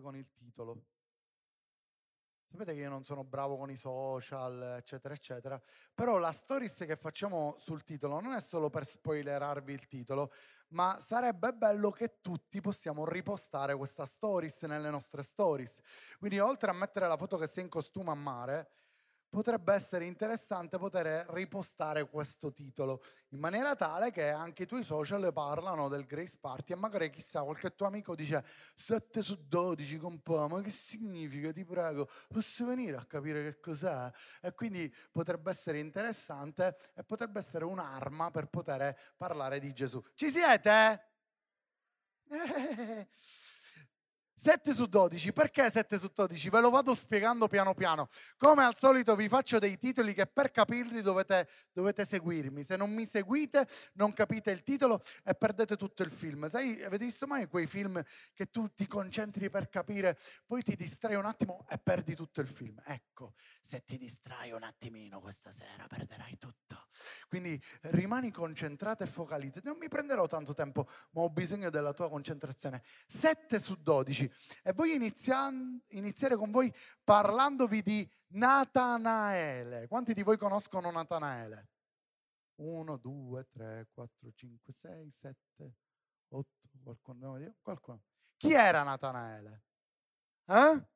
con 0.00 0.16
il 0.16 0.30
titolo. 0.32 0.84
Sapete 2.54 2.74
che 2.74 2.82
io 2.82 2.88
non 2.88 3.02
sono 3.02 3.24
bravo 3.24 3.56
con 3.56 3.68
i 3.68 3.76
social, 3.76 4.76
eccetera, 4.78 5.12
eccetera, 5.12 5.60
però 5.92 6.18
la 6.18 6.30
stories 6.30 6.84
che 6.86 6.94
facciamo 6.94 7.56
sul 7.58 7.82
titolo 7.82 8.20
non 8.20 8.32
è 8.32 8.40
solo 8.40 8.70
per 8.70 8.86
spoilerarvi 8.86 9.72
il 9.72 9.88
titolo, 9.88 10.30
ma 10.68 10.96
sarebbe 11.00 11.52
bello 11.52 11.90
che 11.90 12.20
tutti 12.20 12.60
possiamo 12.60 13.04
ripostare 13.06 13.74
questa 13.76 14.06
stories 14.06 14.62
nelle 14.62 14.88
nostre 14.88 15.24
stories. 15.24 15.80
Quindi 16.16 16.38
oltre 16.38 16.70
a 16.70 16.74
mettere 16.74 17.08
la 17.08 17.16
foto 17.16 17.38
che 17.38 17.48
sei 17.48 17.64
in 17.64 17.68
costume 17.68 18.12
a 18.12 18.14
mare, 18.14 18.70
potrebbe 19.34 19.74
essere 19.74 20.04
interessante 20.04 20.78
poter 20.78 21.26
ripostare 21.30 22.08
questo 22.08 22.52
titolo 22.52 23.02
in 23.30 23.40
maniera 23.40 23.74
tale 23.74 24.12
che 24.12 24.30
anche 24.30 24.62
i 24.62 24.66
tuoi 24.66 24.84
social 24.84 25.32
parlano 25.32 25.88
del 25.88 26.06
Grace 26.06 26.38
Party 26.40 26.72
e 26.72 26.76
magari 26.76 27.10
chissà 27.10 27.42
qualche 27.42 27.74
tuo 27.74 27.86
amico 27.86 28.14
dice 28.14 28.44
7 28.76 29.22
su 29.22 29.36
12 29.48 29.98
compà, 29.98 30.46
ma 30.46 30.60
che 30.60 30.70
significa 30.70 31.50
ti 31.50 31.64
prego 31.64 32.08
posso 32.28 32.64
venire 32.64 32.96
a 32.96 33.04
capire 33.04 33.42
che 33.42 33.58
cos'è 33.58 34.08
e 34.40 34.52
quindi 34.52 34.94
potrebbe 35.10 35.50
essere 35.50 35.80
interessante 35.80 36.92
e 36.94 37.02
potrebbe 37.02 37.40
essere 37.40 37.64
un'arma 37.64 38.30
per 38.30 38.46
poter 38.46 38.96
parlare 39.16 39.58
di 39.58 39.72
Gesù 39.72 40.00
ci 40.14 40.30
siete? 40.30 41.08
Eh. 42.30 43.08
7 44.44 44.74
su 44.74 44.84
12, 44.84 45.32
perché 45.32 45.70
7 45.70 45.96
su 45.96 46.10
12? 46.14 46.50
Ve 46.50 46.60
lo 46.60 46.68
vado 46.68 46.94
spiegando 46.94 47.48
piano 47.48 47.72
piano. 47.72 48.10
Come 48.36 48.62
al 48.62 48.76
solito 48.76 49.16
vi 49.16 49.26
faccio 49.26 49.58
dei 49.58 49.78
titoli 49.78 50.12
che 50.12 50.26
per 50.26 50.50
capirli 50.50 51.00
dovete, 51.00 51.48
dovete 51.72 52.04
seguirmi. 52.04 52.62
Se 52.62 52.76
non 52.76 52.92
mi 52.92 53.06
seguite 53.06 53.66
non 53.94 54.12
capite 54.12 54.50
il 54.50 54.62
titolo 54.62 55.00
e 55.24 55.34
perdete 55.34 55.78
tutto 55.78 56.02
il 56.02 56.10
film. 56.10 56.46
Sai, 56.46 56.82
avete 56.84 57.06
visto 57.06 57.26
mai 57.26 57.48
quei 57.48 57.66
film 57.66 58.04
che 58.34 58.50
tu 58.50 58.68
ti 58.68 58.86
concentri 58.86 59.48
per 59.48 59.70
capire, 59.70 60.18
poi 60.44 60.62
ti 60.62 60.76
distrai 60.76 61.14
un 61.14 61.24
attimo 61.24 61.64
e 61.70 61.78
perdi 61.78 62.14
tutto 62.14 62.42
il 62.42 62.48
film? 62.48 62.82
Ecco, 62.84 63.32
se 63.62 63.82
ti 63.82 63.96
distrai 63.96 64.52
un 64.52 64.64
attimino 64.64 65.20
questa 65.20 65.52
sera 65.52 65.86
perderai 65.88 66.36
tutto. 66.36 66.88
Quindi 67.28 67.58
rimani 67.80 68.30
concentrato 68.30 69.04
e 69.04 69.06
focalizzato. 69.06 69.70
Non 69.70 69.78
mi 69.78 69.88
prenderò 69.88 70.26
tanto 70.26 70.52
tempo, 70.52 70.86
ma 71.12 71.22
ho 71.22 71.30
bisogno 71.30 71.70
della 71.70 71.94
tua 71.94 72.10
concentrazione. 72.10 72.82
7 73.06 73.58
su 73.58 73.76
12. 73.80 74.32
E 74.62 74.72
voglio 74.72 74.94
iniziare 74.94 76.36
con 76.36 76.50
voi 76.50 76.72
parlandovi 77.02 77.82
di 77.82 78.10
Natanaele. 78.28 79.86
Quanti 79.88 80.14
di 80.14 80.22
voi 80.22 80.36
conoscono 80.36 80.90
Natanaele? 80.90 81.68
1, 82.56 82.96
2, 82.96 83.48
3, 83.48 83.88
4, 83.92 84.32
5, 84.32 84.72
6, 84.72 85.10
7, 85.10 85.74
8, 86.28 86.48
qualcuno? 86.82 87.56
qualcuno. 87.60 88.02
Chi 88.36 88.52
era 88.52 88.82
Natanaele? 88.82 89.62
Eh? 90.46 90.86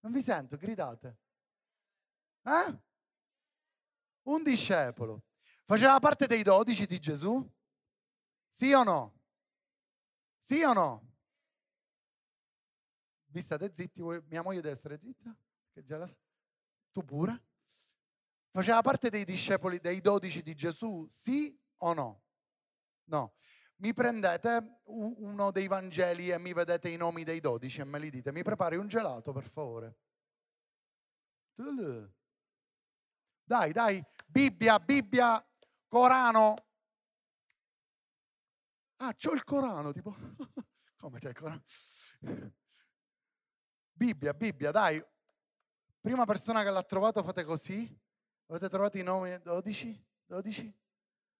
Non 0.00 0.12
vi 0.12 0.22
sento, 0.22 0.56
gridate. 0.56 1.18
Eh? 2.42 2.80
Un 4.22 4.42
discepolo. 4.42 5.24
Faceva 5.64 5.98
parte 5.98 6.26
dei 6.26 6.42
dodici 6.42 6.86
di 6.86 6.98
Gesù? 6.98 7.44
Sì 8.56 8.72
o 8.72 8.82
no? 8.84 9.12
Sì 10.40 10.62
o 10.62 10.72
no? 10.72 11.12
Vi 13.26 13.42
state 13.42 13.70
zitti? 13.74 14.00
Mia 14.00 14.40
moglie 14.40 14.62
deve 14.62 14.74
essere 14.74 14.98
zitta? 14.98 15.36
Che 15.70 15.84
già 15.84 15.98
la. 15.98 16.08
Tu 16.90 17.04
pure? 17.04 17.44
Faceva 18.48 18.80
parte 18.80 19.10
dei 19.10 19.26
discepoli, 19.26 19.78
dei 19.78 20.00
dodici 20.00 20.40
di 20.40 20.54
Gesù? 20.54 21.06
Sì 21.10 21.54
o 21.82 21.92
no? 21.92 22.22
No. 23.10 23.34
Mi 23.76 23.92
prendete 23.92 24.80
uno 24.84 25.50
dei 25.50 25.66
Vangeli 25.66 26.30
e 26.30 26.38
mi 26.38 26.54
vedete 26.54 26.88
i 26.88 26.96
nomi 26.96 27.24
dei 27.24 27.40
dodici 27.40 27.82
e 27.82 27.84
me 27.84 27.98
li 27.98 28.08
dite. 28.08 28.32
Mi 28.32 28.42
prepari 28.42 28.76
un 28.76 28.88
gelato, 28.88 29.32
per 29.32 29.44
favore. 29.44 29.98
Dai, 33.44 33.72
dai, 33.72 34.02
Bibbia, 34.26 34.80
Bibbia, 34.80 35.46
Corano, 35.86 36.65
Ah, 38.98 39.14
c'ho 39.14 39.32
il 39.32 39.44
Corano, 39.44 39.92
tipo, 39.92 40.14
come 40.96 41.18
c'è 41.18 41.28
il 41.28 41.34
Corano? 41.34 41.62
Bibbia, 43.92 44.32
Bibbia, 44.34 44.70
dai. 44.70 45.04
Prima 46.00 46.24
persona 46.24 46.62
che 46.62 46.70
l'ha 46.70 46.82
trovato 46.82 47.22
fate 47.22 47.44
così. 47.44 48.00
Avete 48.46 48.68
trovato 48.68 48.96
i 48.96 49.02
nomi 49.02 49.40
12? 49.42 50.06
12? 50.26 50.80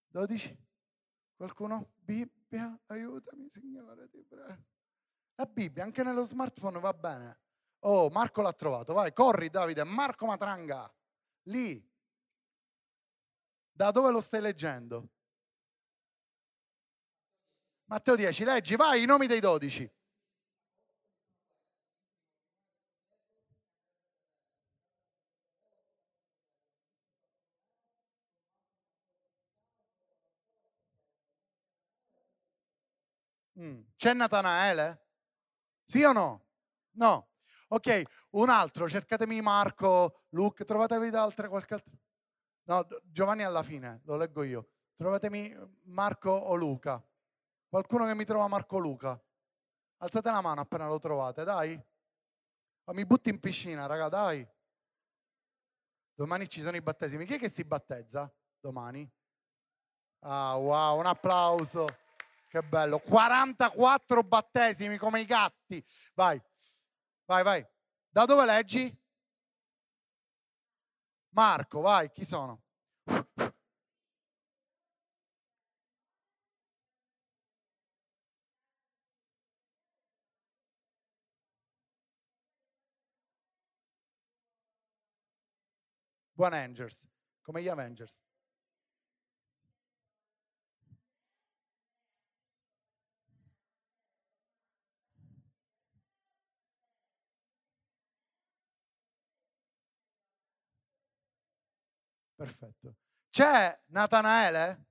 12? 0.08 0.64
Qualcuno? 1.36 1.92
Bibbia, 1.96 2.78
aiutami 2.86 3.48
Signore, 3.48 4.08
ti 4.08 4.22
prego. 4.26 4.64
La 5.34 5.44
Bibbia, 5.46 5.84
anche 5.84 6.02
nello 6.02 6.24
smartphone 6.24 6.80
va 6.80 6.92
bene. 6.92 7.40
Oh, 7.80 8.08
Marco 8.08 8.40
l'ha 8.40 8.52
trovato, 8.52 8.94
vai, 8.94 9.12
corri 9.12 9.50
Davide, 9.50 9.84
Marco 9.84 10.26
Matranga, 10.26 10.92
lì. 11.44 11.86
Da 13.70 13.90
dove 13.90 14.10
lo 14.10 14.20
stai 14.20 14.40
leggendo? 14.40 15.10
Matteo 17.88 18.16
10, 18.16 18.44
leggi, 18.44 18.74
vai, 18.76 19.02
i 19.02 19.06
nomi 19.06 19.26
dei 19.28 19.38
dodici. 19.41 19.88
Mm. 33.58 33.80
C'è 33.97 34.12
Natanaele? 34.12 35.06
Sì 35.84 36.03
o 36.04 36.12
no? 36.12 36.47
No. 36.92 37.28
Ok, 37.68 38.03
un 38.32 38.48
altro, 38.48 38.88
cercatemi 38.88 39.41
Marco, 39.41 40.24
Luke, 40.30 40.64
trovatevi 40.64 41.10
da 41.10 41.22
altre, 41.22 41.48
qualche 41.48 41.74
altro? 41.74 41.92
No, 42.64 42.86
Giovanni 43.04 43.44
alla 43.44 43.62
fine, 43.62 44.03
lo 44.04 44.16
leggo 44.16 44.42
io. 44.42 44.68
Trovatemi 44.97 45.54
Marco 45.84 46.30
o 46.30 46.54
Luca. 46.54 47.03
Qualcuno 47.69 48.06
che 48.06 48.15
mi 48.15 48.25
trova 48.25 48.47
Marco 48.49 48.78
Luca? 48.78 49.21
Alzate 49.99 50.31
la 50.31 50.41
mano 50.41 50.60
appena 50.60 50.87
lo 50.87 50.99
trovate, 50.99 51.44
dai. 51.44 51.81
O 52.84 52.93
mi 52.93 53.04
butti 53.04 53.31
in 53.31 53.41
piscina, 53.41 53.87
raga, 53.87 54.09
dai. 54.09 54.47
Domani 56.15 56.49
ci 56.49 56.60
sono 56.60 56.77
i 56.77 56.81
battesimi. 56.81 57.27
Chi 57.27 57.34
è 57.34 57.38
che 57.38 57.49
si 57.49 57.65
battezza 57.65 58.32
domani? 58.60 59.10
Ah, 60.21 60.56
wow, 60.56 60.99
un 60.99 61.06
applauso. 61.06 61.87
Che 62.49 62.62
bello. 62.62 62.99
44 62.99 64.22
battesimi 64.22 64.97
come 64.97 65.21
i 65.21 65.25
gatti. 65.25 65.84
Vai, 66.15 66.41
vai, 67.25 67.43
vai. 67.43 67.66
Da 68.09 68.25
dove 68.25 68.44
leggi? 68.47 69.04
Marco, 71.31 71.81
vai, 71.81 72.10
chi 72.12 72.25
sono? 72.25 72.66
Buon 86.36 86.52
Angels, 86.52 87.08
come 87.41 87.62
gli 87.62 87.69
Avengers. 87.69 88.20
Perfetto. 102.36 102.94
C'è 103.30 103.78
Natanaele? 103.86 104.84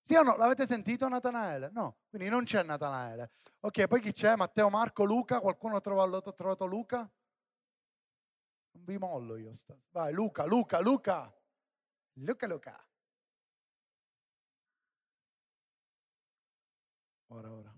Sì 0.00 0.14
o 0.14 0.22
no? 0.22 0.36
L'avete 0.36 0.66
sentito 0.66 1.08
Natanaele? 1.08 1.70
No, 1.72 1.98
quindi 2.08 2.28
non 2.28 2.44
c'è 2.44 2.62
Natanaele. 2.62 3.30
Ok, 3.60 3.86
poi 3.88 4.00
chi 4.00 4.12
c'è? 4.12 4.36
Matteo, 4.36 4.70
Marco, 4.70 5.04
Luca? 5.04 5.40
Qualcuno 5.40 5.76
ha 5.76 5.80
trovato, 5.80 6.32
trovato 6.32 6.64
Luca? 6.64 7.10
Non 8.76 8.84
vi 8.84 8.98
mollo 8.98 9.36
io. 9.36 9.52
Sta. 9.54 9.74
Vai, 9.90 10.12
Luca, 10.12 10.44
Luca, 10.44 10.80
Luca. 10.80 11.34
Luca, 12.12 12.46
Luca. 12.46 12.88
Ora, 17.28 17.52
ora. 17.52 17.74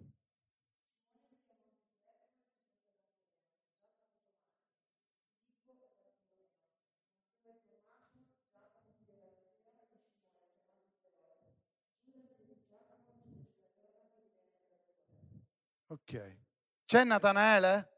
Ok. 15.90 16.38
C'è 16.84 17.04
Natanaele? 17.04 17.92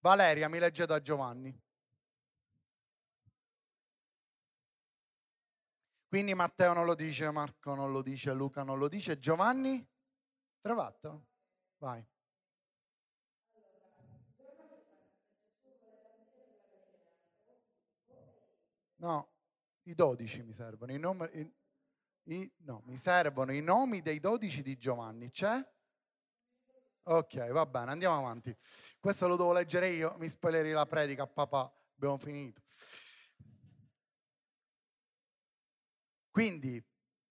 Valeria 0.00 0.48
mi 0.48 0.58
legge 0.58 0.84
da 0.86 1.00
Giovanni. 1.00 1.56
Quindi 6.12 6.34
Matteo 6.34 6.74
non 6.74 6.84
lo 6.84 6.94
dice, 6.94 7.30
Marco 7.30 7.74
non 7.74 7.90
lo 7.90 8.02
dice, 8.02 8.34
Luca 8.34 8.62
non 8.62 8.76
lo 8.76 8.86
dice, 8.86 9.18
Giovanni? 9.18 9.82
Trovato? 10.60 11.28
Vai. 11.78 12.06
No, 18.96 19.32
i 19.84 19.94
dodici 19.94 20.42
mi 20.42 20.52
servono. 20.52 20.92
I 20.92 20.98
nomi, 20.98 21.26
i, 21.32 21.54
i, 22.24 22.52
no, 22.58 22.82
mi 22.84 22.98
servono 22.98 23.54
i 23.54 23.62
nomi 23.62 24.02
dei 24.02 24.20
dodici 24.20 24.60
di 24.60 24.76
Giovanni. 24.76 25.30
C'è? 25.30 25.66
Ok, 27.04 27.50
va 27.52 27.64
bene, 27.64 27.90
andiamo 27.90 28.18
avanti. 28.18 28.54
Questo 29.00 29.26
lo 29.26 29.36
devo 29.36 29.54
leggere 29.54 29.88
io, 29.88 30.14
mi 30.18 30.28
spoileri 30.28 30.72
la 30.72 30.84
predica, 30.84 31.26
papà. 31.26 31.74
Abbiamo 31.94 32.18
finito. 32.18 32.60
Quindi 36.32 36.82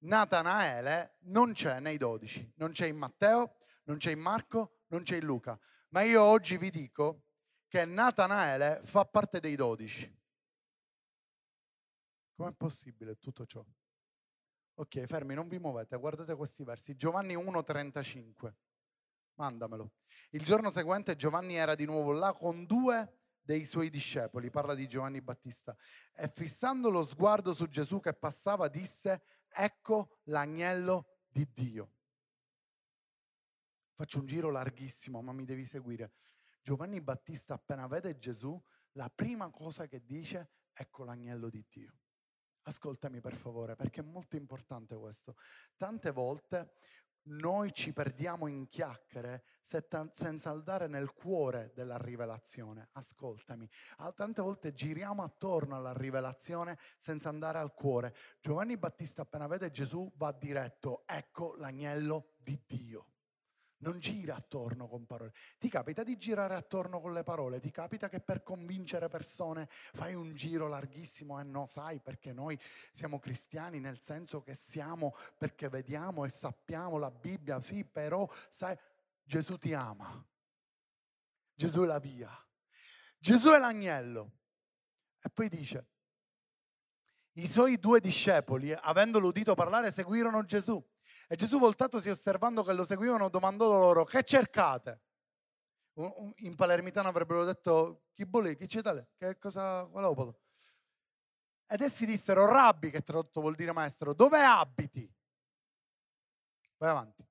Natanaele 0.03 1.18
non 1.21 1.53
c'è 1.53 1.80
nei 1.80 1.98
dodici, 1.98 2.50
non 2.57 2.71
c'è 2.71 2.86
in 2.86 2.98
Matteo, 2.98 3.57
non 3.86 3.98
c'è 3.98 4.12
in 4.12 4.19
Marco, 4.19 4.81
non 4.89 5.01
c'è 5.01 5.18
in 5.18 5.25
Luca. 5.25 5.59
Ma 5.89 6.03
io 6.03 6.21
oggi 6.21 6.56
vi 6.57 6.69
dico 6.69 7.24
che 7.68 7.83
Natanaele 7.83 8.81
fa 8.83 9.03
parte 9.06 9.39
dei 9.39 9.56
dodici. 9.56 10.07
Com'è 12.36 12.53
possibile 12.53 13.18
tutto 13.18 13.48
ciò? 13.48 13.65
Ok, 14.75 15.06
fermi, 15.06 15.33
non 15.33 15.48
vi 15.48 15.57
muovete, 15.57 15.98
guardate 15.98 16.36
questi 16.36 16.63
versi. 16.63 16.95
Giovanni 16.95 17.36
1,35. 17.36 18.53
Mandamelo. 19.33 19.94
Il 20.30 20.44
giorno 20.44 20.69
seguente 20.69 21.15
Giovanni 21.15 21.56
era 21.56 21.74
di 21.74 21.86
nuovo 21.86 22.12
là 22.12 22.33
con 22.33 22.68
due 22.68 23.20
dei 23.41 23.65
suoi 23.65 23.89
discepoli, 23.89 24.49
parla 24.49 24.75
di 24.75 24.88
Giovanni 24.88 25.21
Battista, 25.21 25.75
e 26.15 26.27
fissando 26.27 26.89
lo 26.89 27.03
sguardo 27.03 27.53
su 27.53 27.67
Gesù 27.67 27.99
che 27.99 28.13
passava 28.13 28.67
disse, 28.67 29.23
ecco 29.49 30.19
l'agnello 30.25 31.07
di 31.27 31.49
Dio. 31.51 31.93
Faccio 33.93 34.19
un 34.19 34.25
giro 34.25 34.49
larghissimo, 34.49 35.21
ma 35.21 35.31
mi 35.31 35.45
devi 35.45 35.65
seguire. 35.65 36.13
Giovanni 36.61 37.01
Battista 37.01 37.55
appena 37.55 37.88
vede 37.88 38.17
Gesù, 38.17 38.59
la 38.93 39.09
prima 39.09 39.49
cosa 39.49 39.88
che 39.88 40.03
dice, 40.03 40.51
ecco 40.73 41.03
l'agnello 41.03 41.49
di 41.49 41.65
Dio. 41.67 41.97
Ascoltami 42.63 43.21
per 43.21 43.35
favore, 43.35 43.75
perché 43.75 44.01
è 44.01 44.03
molto 44.03 44.35
importante 44.35 44.95
questo. 44.95 45.35
Tante 45.75 46.11
volte 46.11 46.73
noi 47.23 47.71
ci 47.73 47.94
perdiamo 47.94 48.47
in 48.47 48.68
chiacchiere 48.68 49.44
senza 49.62 50.50
andare 50.50 50.88
nel 50.88 51.13
cuore 51.13 51.71
della 51.75 51.97
rivelazione. 51.97 52.89
Ascoltami, 52.94 53.69
tante 54.15 54.41
volte 54.41 54.73
giriamo 54.73 55.23
attorno 55.23 55.75
alla 55.75 55.94
rivelazione 55.94 56.77
senza 56.97 57.29
andare 57.29 57.59
al 57.59 57.73
cuore. 57.73 58.15
Giovanni 58.39 58.77
Battista 58.77 59.21
appena 59.21 59.47
vede 59.47 59.71
Gesù 59.71 60.12
va 60.15 60.31
diretto, 60.31 61.03
ecco 61.06 61.56
l'agnello 61.57 62.33
di 62.38 62.59
Dio 62.65 63.10
non 63.81 63.99
gira 63.99 64.35
attorno 64.35 64.87
con 64.87 65.05
parole. 65.05 65.33
Ti 65.57 65.69
capita 65.69 66.03
di 66.03 66.17
girare 66.17 66.55
attorno 66.55 66.99
con 66.99 67.13
le 67.13 67.23
parole? 67.23 67.59
Ti 67.59 67.71
capita 67.71 68.09
che 68.09 68.19
per 68.19 68.43
convincere 68.43 69.07
persone 69.07 69.67
fai 69.69 70.13
un 70.13 70.33
giro 70.35 70.67
larghissimo 70.67 71.39
e 71.39 71.43
no, 71.43 71.67
sai 71.67 71.99
perché 71.99 72.33
noi 72.33 72.59
siamo 72.93 73.19
cristiani 73.19 73.79
nel 73.79 73.99
senso 73.99 74.41
che 74.41 74.55
siamo 74.55 75.15
perché 75.37 75.69
vediamo 75.69 76.25
e 76.25 76.29
sappiamo 76.29 76.97
la 76.97 77.11
Bibbia, 77.11 77.61
sì, 77.61 77.85
però 77.85 78.27
sai, 78.49 78.77
Gesù 79.23 79.57
ti 79.57 79.73
ama. 79.73 80.25
Gesù 81.53 81.81
è 81.83 81.85
la 81.85 81.99
via. 81.99 82.29
Gesù 83.17 83.51
è 83.51 83.59
l'agnello. 83.59 84.39
E 85.21 85.29
poi 85.29 85.47
dice, 85.47 85.87
i 87.33 87.47
suoi 87.47 87.79
due 87.79 87.99
discepoli, 87.99 88.73
avendolo 88.73 89.27
udito 89.27 89.53
parlare, 89.53 89.91
seguirono 89.91 90.43
Gesù. 90.43 90.83
E 91.31 91.37
Gesù, 91.37 91.59
voltatosi 91.59 92.09
osservando 92.09 92.61
che 92.61 92.73
lo 92.73 92.83
seguivano, 92.83 93.29
domandò 93.29 93.69
loro: 93.69 94.03
Che 94.03 94.21
cercate? 94.21 94.99
In 95.93 96.55
palermitano 96.57 97.07
avrebbero 97.07 97.45
detto: 97.45 98.07
Chi 98.11 98.25
vuole? 98.25 98.57
Chi 98.57 98.67
c'è 98.67 98.81
tale? 98.81 99.11
Che 99.15 99.37
cosa? 99.37 99.85
Qual 99.85 100.35
Ed 101.67 101.79
essi 101.79 102.05
dissero: 102.05 102.45
Rabbi, 102.45 102.89
che 102.89 102.99
tradotto 102.99 103.39
vuol 103.39 103.55
dire 103.55 103.71
maestro, 103.71 104.13
dove 104.13 104.43
abiti? 104.43 105.09
Vai 106.75 106.89
avanti. 106.89 107.25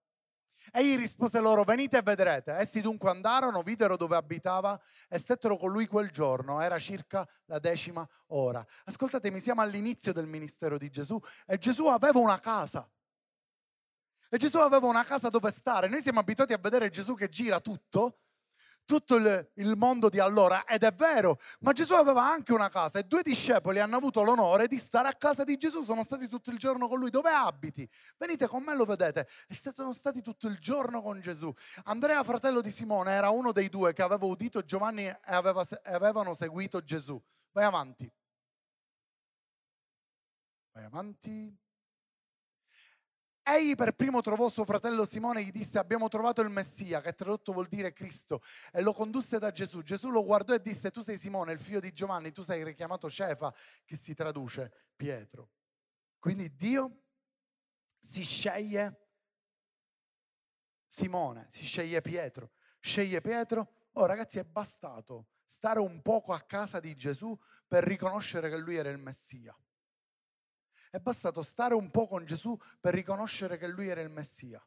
Egli 0.73 0.97
rispose 0.97 1.39
loro: 1.39 1.65
Venite 1.65 1.99
e 1.99 2.03
vedrete. 2.03 2.53
Essi 2.53 2.81
dunque 2.81 3.11
andarono, 3.11 3.63
videro 3.63 3.99
dove 3.99 4.17
abitava 4.17 4.81
e 5.11 5.19
stettero 5.19 5.59
con 5.59 5.73
lui 5.73 5.87
quel 5.87 6.11
giorno. 6.11 6.63
Era 6.63 6.79
circa 6.79 7.29
la 7.45 7.59
decima 7.59 8.09
ora. 8.29 8.67
Ascoltatemi, 8.85 9.41
siamo 9.41 9.61
all'inizio 9.61 10.15
del 10.15 10.27
ministero 10.27 10.79
di 10.79 10.89
Gesù 10.89 11.21
e 11.45 11.59
Gesù 11.59 11.87
aveva 11.89 12.19
una 12.19 12.39
casa. 12.39 12.91
E 14.33 14.39
Gesù 14.39 14.59
aveva 14.59 14.87
una 14.87 15.03
casa 15.03 15.29
dove 15.29 15.51
stare. 15.51 15.89
Noi 15.89 16.03
siamo 16.03 16.21
abituati 16.21 16.53
a 16.53 16.59
vedere 16.59 16.89
Gesù 16.89 17.15
che 17.15 17.29
gira 17.29 17.59
tutto, 17.59 18.21
tutto 18.85 19.17
il, 19.17 19.51
il, 19.55 19.77
mondo 19.77 20.09
di 20.09 20.21
allora, 20.21 20.65
ed 20.65 20.85
è 20.85 20.93
vero, 20.93 21.41
ma 21.61 21.73
Gesù 21.73 21.95
aveva 21.95 22.25
anche 22.25 22.53
una 22.53 22.69
casa 22.69 23.01
e 23.01 23.03
due 23.03 23.23
discepoli 23.23 23.81
hanno 23.81 23.97
avuto 23.97 24.23
l'onore 24.23 24.69
di 24.69 24.79
stare 24.79 25.09
a 25.09 25.15
casa 25.15 25.43
di 25.43 25.57
Gesù, 25.57 25.83
sono 25.83 26.05
stati 26.05 26.29
tutto 26.29 26.51
il 26.51 26.59
giorno 26.59 26.87
con 26.87 27.01
lui. 27.01 27.11
Dove 27.11 27.31
abiti? 27.31 27.89
Venite 28.19 28.47
con 28.47 28.63
me, 28.63 28.77
lo 28.77 28.85
vedete. 28.85 29.27
E 29.49 29.73
sono 29.73 29.93
stati 29.93 30.23
tutto 30.23 30.47
il 30.47 30.59
giorno 30.61 31.03
con 31.03 31.21
Gesù. 31.21 31.53
Andrea, 31.85 32.23
fratello 32.23 32.61
di 32.61 32.71
Simone, 32.71 33.11
era 33.11 33.31
uno 33.31 33.51
dei 33.51 33.69
due 33.69 33.93
che 33.93 34.03
aveva 34.03 34.27
udito 34.27 34.63
Giovanni 34.63 35.07
e, 35.07 35.19
aveva, 35.25 35.67
avevano 35.85 36.35
seguito 36.35 36.85
Gesù. 36.85 37.21
Vai 37.51 37.65
avanti. 37.65 38.09
Vai 40.73 40.85
avanti. 40.85 41.59
Egli 43.53 43.75
per 43.75 43.93
primo 43.93 44.21
trovò 44.21 44.49
suo 44.49 44.65
fratello 44.65 45.05
Simone 45.05 45.41
e 45.41 45.45
gli 45.45 45.51
disse 45.51 45.79
abbiamo 45.79 46.09
trovato 46.09 46.41
il 46.41 46.51
Messia, 46.51 47.01
che 47.01 47.15
tradotto 47.15 47.53
vuol 47.53 47.67
dire 47.67 47.93
Cristo, 47.93 48.43
e 48.73 48.81
lo 48.81 48.93
condusse 48.93 49.41
da 49.41 49.51
Gesù. 49.51 49.83
Gesù 49.83 50.09
lo 50.11 50.25
guardò 50.25 50.55
e 50.55 50.61
disse 50.61 50.93
tu 50.93 51.01
sei 51.01 51.19
Simone, 51.19 51.53
il 51.53 51.59
figlio 51.59 51.81
di 51.81 51.93
Giovanni, 51.93 52.31
tu 52.31 52.43
sei 52.43 52.63
richiamato 52.63 53.11
Cefa, 53.11 53.53
che 53.85 53.97
si 53.97 54.15
traduce 54.15 54.91
Pietro. 54.95 55.51
Quindi 56.21 56.55
Dio 56.55 57.03
si 57.99 58.23
sceglie 58.23 59.09
Simone, 60.87 61.49
si 61.51 61.65
sceglie 61.65 62.01
Pietro, 62.03 62.53
sceglie 62.79 63.21
Pietro. 63.21 63.89
Oh 63.95 64.07
ragazzi 64.07 64.39
è 64.39 64.45
bastato 64.45 65.31
stare 65.45 65.81
un 65.81 66.01
poco 66.03 66.33
a 66.33 66.41
casa 66.41 66.79
di 66.79 66.95
Gesù 66.95 67.37
per 67.67 67.83
riconoscere 67.83 68.49
che 68.49 68.57
lui 68.57 68.77
era 68.77 68.91
il 68.91 68.99
Messia. 68.99 69.57
È 70.91 70.99
bastato 70.99 71.43
stare 71.43 71.75
un 71.75 71.91
po' 71.91 72.07
con 72.07 72.25
Gesù 72.25 72.59
per 72.81 72.95
riconoscere 72.95 73.57
che 73.57 73.69
lui 73.69 73.89
era 73.89 74.01
il 74.01 74.11
Messia. 74.11 74.61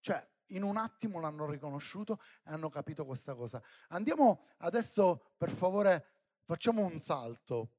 Cioè, 0.00 0.28
in 0.48 0.62
un 0.62 0.76
attimo 0.76 1.18
l'hanno 1.18 1.48
riconosciuto 1.48 2.20
e 2.44 2.52
hanno 2.52 2.68
capito 2.68 3.06
questa 3.06 3.34
cosa. 3.34 3.62
Andiamo 3.88 4.48
adesso, 4.58 5.32
per 5.36 5.50
favore, 5.50 6.06
facciamo 6.44 6.84
un 6.84 7.00
salto. 7.00 7.70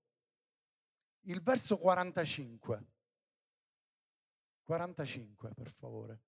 Il 1.21 1.41
verso 1.41 1.77
45. 1.77 2.85
45, 4.63 5.53
per 5.53 5.69
favore. 5.69 6.21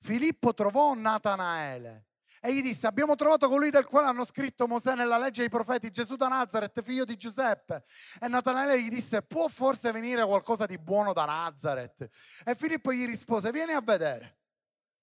Filippo 0.00 0.52
trovò 0.52 0.94
Natanaele 0.94 2.06
e 2.44 2.52
gli 2.52 2.60
disse 2.60 2.88
abbiamo 2.88 3.14
trovato 3.14 3.48
colui 3.48 3.70
del 3.70 3.86
quale 3.86 4.08
hanno 4.08 4.24
scritto 4.24 4.66
Mosè 4.66 4.96
nella 4.96 5.16
legge 5.16 5.42
dei 5.42 5.48
profeti, 5.48 5.92
Gesù 5.92 6.16
da 6.16 6.26
Nazareth, 6.26 6.82
figlio 6.82 7.04
di 7.04 7.16
Giuseppe. 7.16 7.84
E 8.20 8.26
Natanaele 8.26 8.82
gli 8.82 8.88
disse 8.88 9.22
può 9.22 9.46
forse 9.46 9.92
venire 9.92 10.26
qualcosa 10.26 10.66
di 10.66 10.76
buono 10.76 11.12
da 11.12 11.24
Nazareth? 11.24 12.08
E 12.44 12.54
Filippo 12.56 12.92
gli 12.92 13.06
rispose 13.06 13.52
vieni 13.52 13.74
a 13.74 13.80
vedere. 13.80 14.38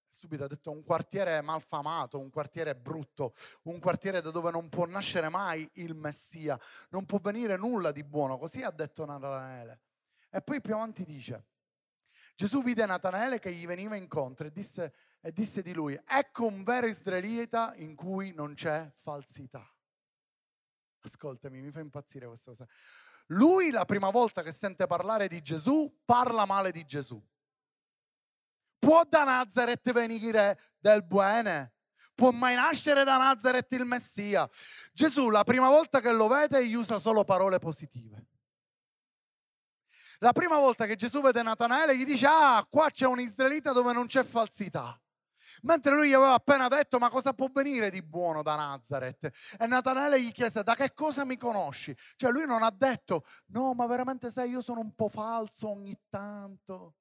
Subito 0.09 0.43
ha 0.43 0.47
detto 0.47 0.69
un 0.69 0.83
quartiere 0.83 1.39
malfamato, 1.39 2.19
un 2.19 2.29
quartiere 2.29 2.75
brutto, 2.75 3.33
un 3.63 3.79
quartiere 3.79 4.19
da 4.19 4.31
dove 4.31 4.51
non 4.51 4.67
può 4.67 4.85
nascere 4.85 5.29
mai 5.29 5.69
il 5.75 5.95
Messia, 5.95 6.59
non 6.89 7.05
può 7.05 7.19
venire 7.19 7.55
nulla 7.55 7.93
di 7.93 8.03
buono, 8.03 8.37
così 8.37 8.63
ha 8.63 8.71
detto 8.71 9.05
Natanaele. 9.05 9.79
E 10.29 10.41
poi 10.41 10.59
più 10.59 10.73
avanti 10.73 11.05
dice, 11.05 11.45
Gesù 12.35 12.61
vide 12.61 12.85
Natanaele 12.85 13.39
che 13.39 13.53
gli 13.53 13.65
veniva 13.65 13.95
incontro 13.95 14.45
e 14.45 14.51
disse, 14.51 14.93
e 15.21 15.31
disse 15.31 15.61
di 15.61 15.73
lui, 15.73 15.99
ecco 16.07 16.45
un 16.45 16.63
vero 16.63 16.87
israelita 16.87 17.73
in 17.75 17.95
cui 17.95 18.31
non 18.33 18.53
c'è 18.53 18.89
falsità. 18.93 19.67
Ascoltami, 21.01 21.61
mi 21.61 21.71
fa 21.71 21.79
impazzire 21.79 22.27
questa 22.27 22.51
cosa. 22.51 22.67
Lui 23.27 23.71
la 23.71 23.85
prima 23.85 24.09
volta 24.09 24.41
che 24.41 24.51
sente 24.51 24.87
parlare 24.87 25.27
di 25.27 25.41
Gesù 25.41 26.01
parla 26.05 26.45
male 26.45 26.71
di 26.71 26.85
Gesù. 26.85 27.21
Può 28.79 29.03
da 29.03 29.23
Nazareth 29.23 29.91
venire 29.91 30.59
del 30.79 31.03
bene? 31.03 31.73
Può 32.15 32.31
mai 32.31 32.55
nascere 32.55 33.03
da 33.03 33.17
Nazareth 33.17 33.71
il 33.73 33.85
Messia? 33.85 34.49
Gesù 34.93 35.29
la 35.29 35.43
prima 35.43 35.69
volta 35.69 36.01
che 36.01 36.11
lo 36.11 36.27
vede 36.27 36.65
gli 36.65 36.73
usa 36.73 36.97
solo 36.97 37.23
parole 37.23 37.59
positive. 37.59 38.27
La 40.19 40.33
prima 40.33 40.57
volta 40.57 40.85
che 40.85 40.95
Gesù 40.95 41.21
vede 41.21 41.41
Natanaele 41.41 41.97
gli 41.97 42.03
dice, 42.03 42.25
ah, 42.27 42.65
qua 42.69 42.89
c'è 42.89 43.05
un 43.05 43.21
israelita 43.21 43.71
dove 43.71 43.93
non 43.93 44.07
c'è 44.07 44.23
falsità. 44.23 44.99
Mentre 45.63 45.93
lui 45.93 46.09
gli 46.09 46.13
aveva 46.13 46.33
appena 46.33 46.67
detto, 46.67 46.99
ma 46.99 47.09
cosa 47.09 47.33
può 47.33 47.49
venire 47.51 47.89
di 47.89 48.01
buono 48.01 48.41
da 48.41 48.55
Nazareth? 48.55 49.29
E 49.57 49.65
Natanaele 49.67 50.21
gli 50.21 50.31
chiese, 50.31 50.63
da 50.63 50.75
che 50.75 50.93
cosa 50.93 51.25
mi 51.25 51.37
conosci? 51.37 51.95
Cioè 52.15 52.31
lui 52.31 52.45
non 52.45 52.63
ha 52.63 52.71
detto, 52.71 53.25
no, 53.47 53.73
ma 53.73 53.85
veramente 53.85 54.31
sai, 54.31 54.49
io 54.49 54.61
sono 54.61 54.79
un 54.79 54.93
po' 54.95 55.09
falso 55.09 55.69
ogni 55.69 55.97
tanto. 56.09 56.95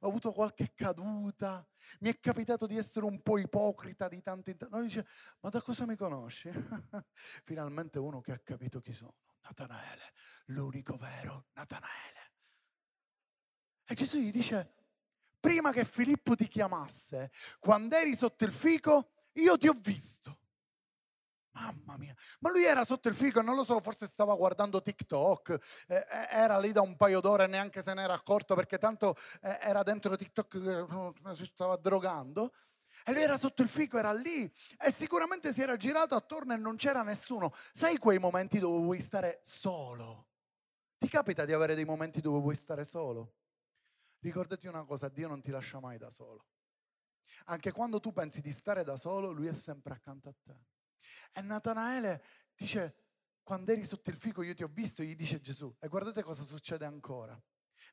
ho 0.00 0.08
avuto 0.08 0.32
qualche 0.32 0.72
caduta, 0.74 1.66
mi 2.00 2.10
è 2.10 2.18
capitato 2.18 2.66
di 2.66 2.76
essere 2.76 3.04
un 3.06 3.20
po' 3.22 3.38
ipocrita 3.38 4.08
di 4.08 4.22
tanto 4.22 4.50
in 4.50 4.56
tanto. 4.56 4.76
No, 4.76 4.82
dice, 4.82 5.06
ma 5.40 5.48
da 5.50 5.60
cosa 5.60 5.86
mi 5.86 5.96
conosci? 5.96 6.50
Finalmente 7.44 7.98
uno 7.98 8.20
che 8.20 8.32
ha 8.32 8.38
capito 8.38 8.80
chi 8.80 8.92
sono. 8.92 9.14
Natanaele, 9.42 10.12
l'unico 10.46 10.96
vero 10.96 11.46
Natanaele. 11.54 12.30
E 13.84 13.94
Gesù 13.94 14.18
gli 14.18 14.30
dice, 14.30 14.74
prima 15.42 15.72
che 15.72 15.84
Filippo 15.84 16.36
ti 16.36 16.46
chiamasse, 16.46 17.32
quando 17.58 17.96
eri 17.96 18.14
sotto 18.14 18.44
il 18.44 18.52
fico, 18.52 19.10
io 19.32 19.58
ti 19.58 19.66
ho 19.66 19.74
visto. 19.76 20.38
Mamma 21.50 21.96
mia, 21.98 22.14
ma 22.38 22.50
lui 22.50 22.64
era 22.64 22.84
sotto 22.84 23.08
il 23.08 23.14
fico, 23.14 23.42
non 23.42 23.56
lo 23.56 23.64
so, 23.64 23.80
forse 23.80 24.06
stava 24.06 24.34
guardando 24.36 24.80
TikTok, 24.80 25.58
eh, 25.88 25.96
eh 25.96 26.28
era 26.30 26.58
lì 26.60 26.70
da 26.70 26.80
un 26.80 26.96
paio 26.96 27.20
d'ore, 27.20 27.46
neanche 27.48 27.82
se 27.82 27.92
ne 27.92 28.02
era 28.02 28.14
accorto 28.14 28.54
perché 28.54 28.78
tanto 28.78 29.16
eh, 29.42 29.58
era 29.60 29.82
dentro 29.82 30.16
TikTok, 30.16 30.54
eh, 30.54 31.34
si 31.34 31.44
stava 31.44 31.76
drogando. 31.76 32.54
E 33.04 33.12
lui 33.12 33.22
era 33.22 33.36
sotto 33.36 33.62
il 33.62 33.68
fico, 33.68 33.98
era 33.98 34.12
lì 34.12 34.50
e 34.78 34.92
sicuramente 34.92 35.52
si 35.52 35.60
era 35.62 35.76
girato 35.76 36.14
attorno 36.14 36.52
e 36.52 36.56
non 36.56 36.76
c'era 36.76 37.02
nessuno. 37.02 37.52
Sai 37.72 37.96
quei 37.98 38.18
momenti 38.18 38.58
dove 38.58 38.78
vuoi 38.78 39.00
stare 39.00 39.40
solo? 39.42 40.28
Ti 40.98 41.08
capita 41.08 41.44
di 41.44 41.52
avere 41.52 41.74
dei 41.74 41.84
momenti 41.84 42.20
dove 42.20 42.38
vuoi 42.38 42.54
stare 42.54 42.84
solo? 42.84 43.32
Ricordati 44.22 44.68
una 44.68 44.84
cosa, 44.84 45.08
Dio 45.08 45.26
non 45.26 45.42
ti 45.42 45.50
lascia 45.50 45.80
mai 45.80 45.98
da 45.98 46.08
solo. 46.08 46.46
Anche 47.46 47.72
quando 47.72 47.98
tu 47.98 48.12
pensi 48.12 48.40
di 48.40 48.52
stare 48.52 48.84
da 48.84 48.96
solo, 48.96 49.32
Lui 49.32 49.48
è 49.48 49.52
sempre 49.52 49.94
accanto 49.94 50.28
a 50.28 50.34
te. 50.40 50.56
E 51.32 51.40
Natanaele 51.40 52.22
dice, 52.54 52.94
quando 53.42 53.72
eri 53.72 53.84
sotto 53.84 54.10
il 54.10 54.16
fico 54.16 54.42
io 54.42 54.54
ti 54.54 54.62
ho 54.62 54.68
visto, 54.68 55.02
gli 55.02 55.16
dice 55.16 55.40
Gesù. 55.40 55.74
E 55.80 55.88
guardate 55.88 56.22
cosa 56.22 56.44
succede 56.44 56.84
ancora. 56.84 57.36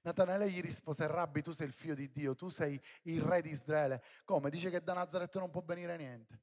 Natanaele 0.04 0.52
gli 0.52 0.62
rispose, 0.62 1.08
Rabbi, 1.08 1.42
tu 1.42 1.52
sei 1.52 1.66
il 1.66 1.74
figlio 1.74 1.96
di 1.96 2.12
Dio, 2.12 2.36
tu 2.36 2.48
sei 2.50 2.80
il 3.04 3.22
re 3.24 3.42
di 3.42 3.50
Israele. 3.50 4.04
Come? 4.24 4.52
Dice 4.52 4.70
che 4.70 4.84
da 4.84 4.94
Nazaretto 4.94 5.40
non 5.40 5.50
può 5.50 5.64
venire 5.64 5.98
niente. 5.98 6.42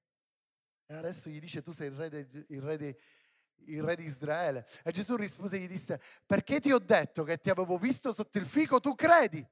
E 0.87 0.95
adesso 0.95 1.31
gli 1.31 1.39
dice, 1.39 1.63
tu 1.63 1.71
sei 1.71 1.91
il 1.91 1.95
re, 1.95 2.09
de, 2.09 2.45
il 2.49 2.61
re 2.61 2.77
di 2.77 2.97
il 3.69 3.83
re 3.83 3.97
di 3.97 4.05
Israele. 4.05 4.67
E 4.85 4.93
Gesù 4.93 5.17
rispose 5.17 5.57
e 5.57 5.61
gli 5.61 5.69
disse, 5.69 6.01
perché 6.27 6.61
ti 6.61 6.73
ho 6.73 6.79
detto 6.79 7.25
che 7.25 7.39
ti 7.39 7.51
avevo 7.51 7.79
visto 7.79 8.13
sotto 8.13 8.39
il 8.39 8.47
fico, 8.47 8.81
tu 8.81 8.95
credi? 8.95 9.47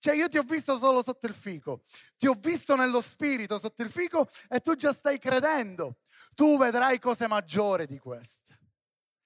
Cioè 0.00 0.14
io 0.14 0.28
ti 0.28 0.38
ho 0.38 0.42
visto 0.42 0.78
solo 0.78 1.02
sotto 1.02 1.26
il 1.26 1.34
fico, 1.34 1.82
ti 2.16 2.26
ho 2.26 2.32
visto 2.32 2.74
nello 2.74 3.02
spirito 3.02 3.58
sotto 3.58 3.82
il 3.82 3.90
fico 3.90 4.28
e 4.48 4.60
tu 4.60 4.74
già 4.74 4.94
stai 4.94 5.18
credendo. 5.18 5.98
Tu 6.34 6.56
vedrai 6.56 6.98
cose 6.98 7.28
maggiori 7.28 7.86
di 7.86 7.98
queste. 7.98 8.58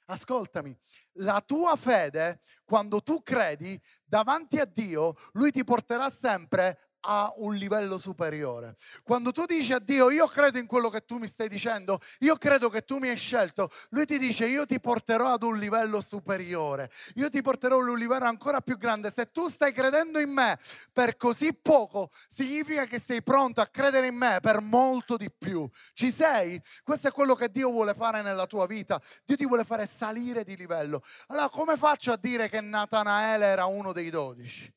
Ascoltami, 0.06 0.76
la 1.18 1.40
tua 1.40 1.76
fede, 1.76 2.40
quando 2.64 3.00
tu 3.02 3.22
credi 3.22 3.80
davanti 4.04 4.58
a 4.58 4.64
Dio, 4.64 5.14
Lui 5.34 5.52
ti 5.52 5.62
porterà 5.62 6.10
sempre 6.10 6.93
a 7.06 7.32
un 7.36 7.54
livello 7.54 7.98
superiore. 7.98 8.76
Quando 9.02 9.32
tu 9.32 9.44
dici 9.44 9.72
a 9.72 9.78
Dio, 9.78 10.10
io 10.10 10.26
credo 10.26 10.58
in 10.58 10.66
quello 10.66 10.88
che 10.88 11.04
tu 11.04 11.18
mi 11.18 11.26
stai 11.26 11.48
dicendo, 11.48 12.00
io 12.20 12.36
credo 12.36 12.70
che 12.70 12.84
tu 12.84 12.98
mi 12.98 13.08
hai 13.08 13.16
scelto, 13.16 13.70
lui 13.90 14.06
ti 14.06 14.18
dice, 14.18 14.46
io 14.46 14.64
ti 14.66 14.80
porterò 14.80 15.32
ad 15.32 15.42
un 15.42 15.58
livello 15.58 16.00
superiore, 16.00 16.90
io 17.16 17.28
ti 17.28 17.42
porterò 17.42 17.80
ad 17.80 17.88
un 17.88 17.98
livello 17.98 18.24
ancora 18.24 18.60
più 18.60 18.78
grande. 18.78 19.10
Se 19.10 19.30
tu 19.30 19.48
stai 19.48 19.72
credendo 19.72 20.18
in 20.18 20.30
me 20.30 20.58
per 20.92 21.16
così 21.16 21.54
poco, 21.54 22.10
significa 22.28 22.86
che 22.86 22.98
sei 22.98 23.22
pronto 23.22 23.60
a 23.60 23.66
credere 23.66 24.06
in 24.06 24.16
me 24.16 24.38
per 24.40 24.60
molto 24.60 25.16
di 25.16 25.30
più. 25.30 25.68
Ci 25.92 26.10
sei? 26.10 26.60
Questo 26.82 27.08
è 27.08 27.12
quello 27.12 27.34
che 27.34 27.50
Dio 27.50 27.70
vuole 27.70 27.94
fare 27.94 28.22
nella 28.22 28.46
tua 28.46 28.66
vita. 28.66 29.00
Dio 29.24 29.36
ti 29.36 29.46
vuole 29.46 29.64
fare 29.64 29.86
salire 29.86 30.44
di 30.44 30.56
livello. 30.56 31.02
Allora, 31.28 31.48
come 31.48 31.76
faccio 31.76 32.12
a 32.12 32.16
dire 32.16 32.48
che 32.48 32.60
Natanaele 32.60 33.46
era 33.46 33.66
uno 33.66 33.92
dei 33.92 34.10
dodici? 34.10 34.72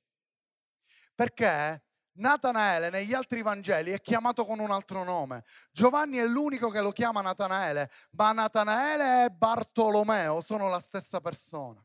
Perché 1.16 1.87
Natanaele 2.18 2.90
negli 2.90 3.14
altri 3.14 3.42
Vangeli 3.42 3.92
è 3.92 4.02
chiamato 4.02 4.46
con 4.46 4.60
un 4.60 4.72
altro 4.72 5.04
nome. 5.04 5.44
Giovanni 5.72 6.18
è 6.18 6.26
l'unico 6.26 6.70
che 6.70 6.82
lo 6.82 6.92
chiama 6.92 7.22
Natanaele, 7.22 7.92
ma 8.12 8.32
Natanaele 8.32 9.26
e 9.26 9.30
Bartolomeo 9.30 10.42
sono 10.42 10.70
la 10.70 10.80
stessa 10.80 11.20
persona. 11.22 11.84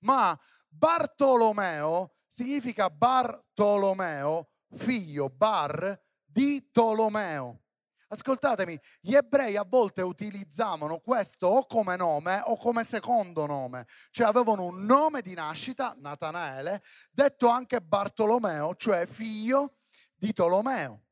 Ma 0.00 0.38
Bartolomeo 0.68 2.14
significa 2.26 2.90
Bartolomeo, 2.90 4.48
figlio, 4.70 5.28
Bar 5.28 6.00
di 6.24 6.70
Tolomeo. 6.70 7.61
Ascoltatemi, 8.12 8.78
gli 9.00 9.14
ebrei 9.14 9.56
a 9.56 9.64
volte 9.66 10.02
utilizzavano 10.02 10.98
questo 10.98 11.46
o 11.46 11.66
come 11.66 11.96
nome 11.96 12.42
o 12.44 12.58
come 12.58 12.84
secondo 12.84 13.46
nome, 13.46 13.86
cioè 14.10 14.26
avevano 14.26 14.64
un 14.64 14.84
nome 14.84 15.22
di 15.22 15.32
nascita, 15.32 15.96
Natanaele, 15.96 16.82
detto 17.10 17.48
anche 17.48 17.80
Bartolomeo, 17.80 18.74
cioè 18.76 19.06
figlio 19.06 19.78
di 20.14 20.30
Tolomeo. 20.34 21.04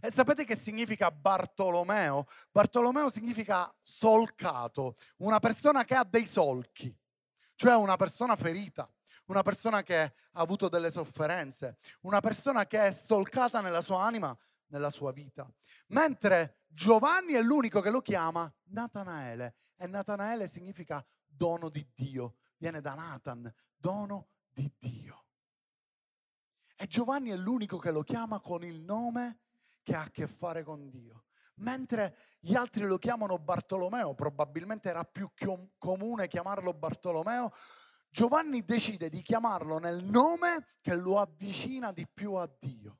E 0.00 0.10
sapete 0.10 0.44
che 0.44 0.56
significa 0.56 1.12
Bartolomeo? 1.12 2.26
Bartolomeo 2.50 3.08
significa 3.08 3.72
solcato, 3.80 4.96
una 5.18 5.38
persona 5.38 5.84
che 5.84 5.94
ha 5.94 6.02
dei 6.02 6.26
solchi, 6.26 6.92
cioè 7.54 7.76
una 7.76 7.94
persona 7.94 8.34
ferita, 8.34 8.92
una 9.26 9.42
persona 9.42 9.84
che 9.84 10.00
ha 10.00 10.12
avuto 10.32 10.68
delle 10.68 10.90
sofferenze, 10.90 11.78
una 12.00 12.18
persona 12.18 12.66
che 12.66 12.84
è 12.84 12.90
solcata 12.90 13.60
nella 13.60 13.80
sua 13.80 14.02
anima 14.02 14.36
nella 14.74 14.90
sua 14.90 15.12
vita. 15.12 15.48
Mentre 15.88 16.62
Giovanni 16.66 17.34
è 17.34 17.42
l'unico 17.42 17.80
che 17.80 17.90
lo 17.90 18.02
chiama 18.02 18.52
Natanaele 18.70 19.54
e 19.76 19.86
Natanaele 19.86 20.48
significa 20.48 21.04
dono 21.24 21.68
di 21.68 21.88
Dio, 21.94 22.34
viene 22.56 22.80
da 22.80 22.94
Nathan, 22.94 23.52
dono 23.76 24.30
di 24.50 24.70
Dio. 24.76 25.26
E 26.76 26.86
Giovanni 26.88 27.30
è 27.30 27.36
l'unico 27.36 27.78
che 27.78 27.92
lo 27.92 28.02
chiama 28.02 28.40
con 28.40 28.64
il 28.64 28.80
nome 28.80 29.38
che 29.84 29.94
ha 29.94 30.02
a 30.02 30.10
che 30.10 30.26
fare 30.26 30.64
con 30.64 30.90
Dio. 30.90 31.26
Mentre 31.56 32.16
gli 32.40 32.56
altri 32.56 32.84
lo 32.84 32.98
chiamano 32.98 33.38
Bartolomeo, 33.38 34.14
probabilmente 34.14 34.88
era 34.88 35.04
più 35.04 35.30
comune 35.78 36.26
chiamarlo 36.26 36.74
Bartolomeo, 36.74 37.52
Giovanni 38.10 38.64
decide 38.64 39.08
di 39.08 39.22
chiamarlo 39.22 39.78
nel 39.78 40.02
nome 40.04 40.78
che 40.80 40.96
lo 40.96 41.20
avvicina 41.20 41.92
di 41.92 42.08
più 42.12 42.34
a 42.34 42.50
Dio. 42.58 42.98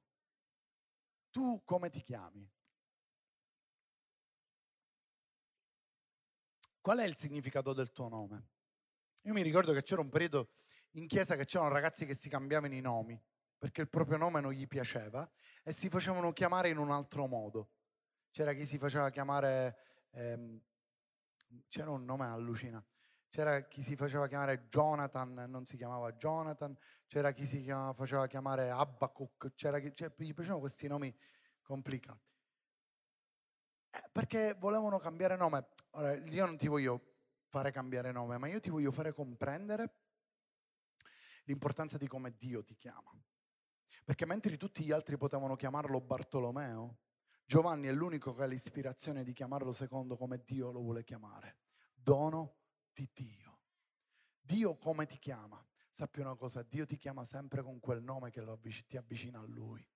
Tu 1.35 1.63
come 1.65 1.91
ti 1.91 2.01
chiami? 2.01 2.49
Qual 6.81 6.99
è 6.99 7.05
il 7.05 7.17
significato 7.17 7.73
del 7.73 7.91
tuo 7.91 8.07
nome? 8.07 8.51
Io 9.23 9.33
mi 9.33 9.43
ricordo 9.43 9.73
che 9.73 9.83
c'era 9.83 10.01
un 10.01 10.11
periodo 10.11 10.51
in 10.93 11.09
chiesa 11.09 11.35
che 11.35 11.45
c'erano 11.45 11.71
ragazzi 11.71 12.07
che 12.07 12.15
si 12.15 12.29
cambiavano 12.29 12.73
i 12.73 12.81
nomi 12.81 13.21
perché 13.59 13.81
il 13.81 13.89
proprio 13.89 14.17
nome 14.17 14.41
non 14.41 14.53
gli 14.53 14.69
piaceva 14.69 15.29
e 15.65 15.73
si 15.73 15.89
facevano 15.89 16.33
chiamare 16.33 16.69
in 16.69 16.79
un 16.79 16.93
altro 16.93 17.27
modo. 17.27 17.73
C'era 18.31 18.53
chi 18.53 18.65
si 18.65 18.79
faceva 18.79 19.11
chiamare, 19.11 20.07
ehm, 20.11 20.61
c'era 21.67 21.91
un 21.91 22.05
nome 22.05 22.27
allucinante, 22.27 22.94
c'era 23.35 23.63
chi 23.63 23.83
si 23.83 23.97
faceva 23.97 24.29
chiamare 24.29 24.69
Jonathan 24.69 25.41
e 25.41 25.47
non 25.47 25.67
si 25.67 25.77
chiamava 25.77 26.13
Jonathan, 26.13 26.73
c'era 27.09 27.33
chi 27.33 27.45
si 27.45 27.63
chiamava, 27.63 27.93
faceva 27.93 28.29
chiamare 28.29 28.71
Abacuc, 28.71 29.55
c'era 29.57 29.81
chi, 29.81 29.93
cioè, 29.93 30.13
gli 30.17 30.33
piacevano 30.33 30.61
questi 30.61 30.87
nomi 30.87 31.13
complicati. 31.61 32.31
Eh, 33.91 34.09
perché 34.13 34.55
volevano 34.57 35.01
cambiare 35.01 35.35
nome. 35.35 35.67
Ora, 35.95 36.15
io 36.15 36.47
non 36.47 36.57
ti 36.57 36.69
voglio 36.69 37.17
fare 37.49 37.73
cambiare 37.73 38.13
nome, 38.13 38.39
ma 38.39 38.47
io 38.47 38.61
ti 38.61 38.71
voglio 38.71 38.93
fare 38.93 39.13
comprendere 39.13 39.95
l'importanza 41.47 41.99
di 41.99 42.07
come 42.07 42.37
Dio 42.37 42.63
ti 42.63 42.77
chiama. 42.77 43.13
Perché 44.05 44.27
mentre 44.27 44.57
tutti 44.57 44.85
gli 44.85 44.93
altri 44.93 45.17
potevano 45.17 45.57
chiamarlo 45.57 46.01
Bartolomeo, 46.01 46.99
Giovanni 47.45 47.89
è 47.89 47.93
l'unico 47.93 48.33
che 48.33 48.45
ha 48.45 48.47
l'ispirazione 48.47 49.25
di 49.25 49.33
chiamarlo 49.33 49.73
secondo 49.73 50.17
come 50.17 50.41
Dio 50.45 50.71
lo 50.71 50.79
vuole 50.79 51.03
chiamare. 51.03 51.57
Dono 51.93 52.59
di 52.95 53.09
Dio. 53.13 53.61
Dio 54.41 54.77
come 54.77 55.07
ti 55.07 55.19
chiama? 55.19 55.63
Sappi 55.91 56.21
una 56.21 56.35
cosa, 56.35 56.63
Dio 56.63 56.87
ti 56.87 56.97
chiama 56.97 57.25
sempre 57.25 57.63
con 57.63 57.79
quel 57.81 58.03
nome 58.03 58.31
che 58.31 58.41
avvic- 58.41 58.87
ti 58.87 58.97
avvicina 58.97 59.41
a 59.41 59.47
Lui. 59.47 59.87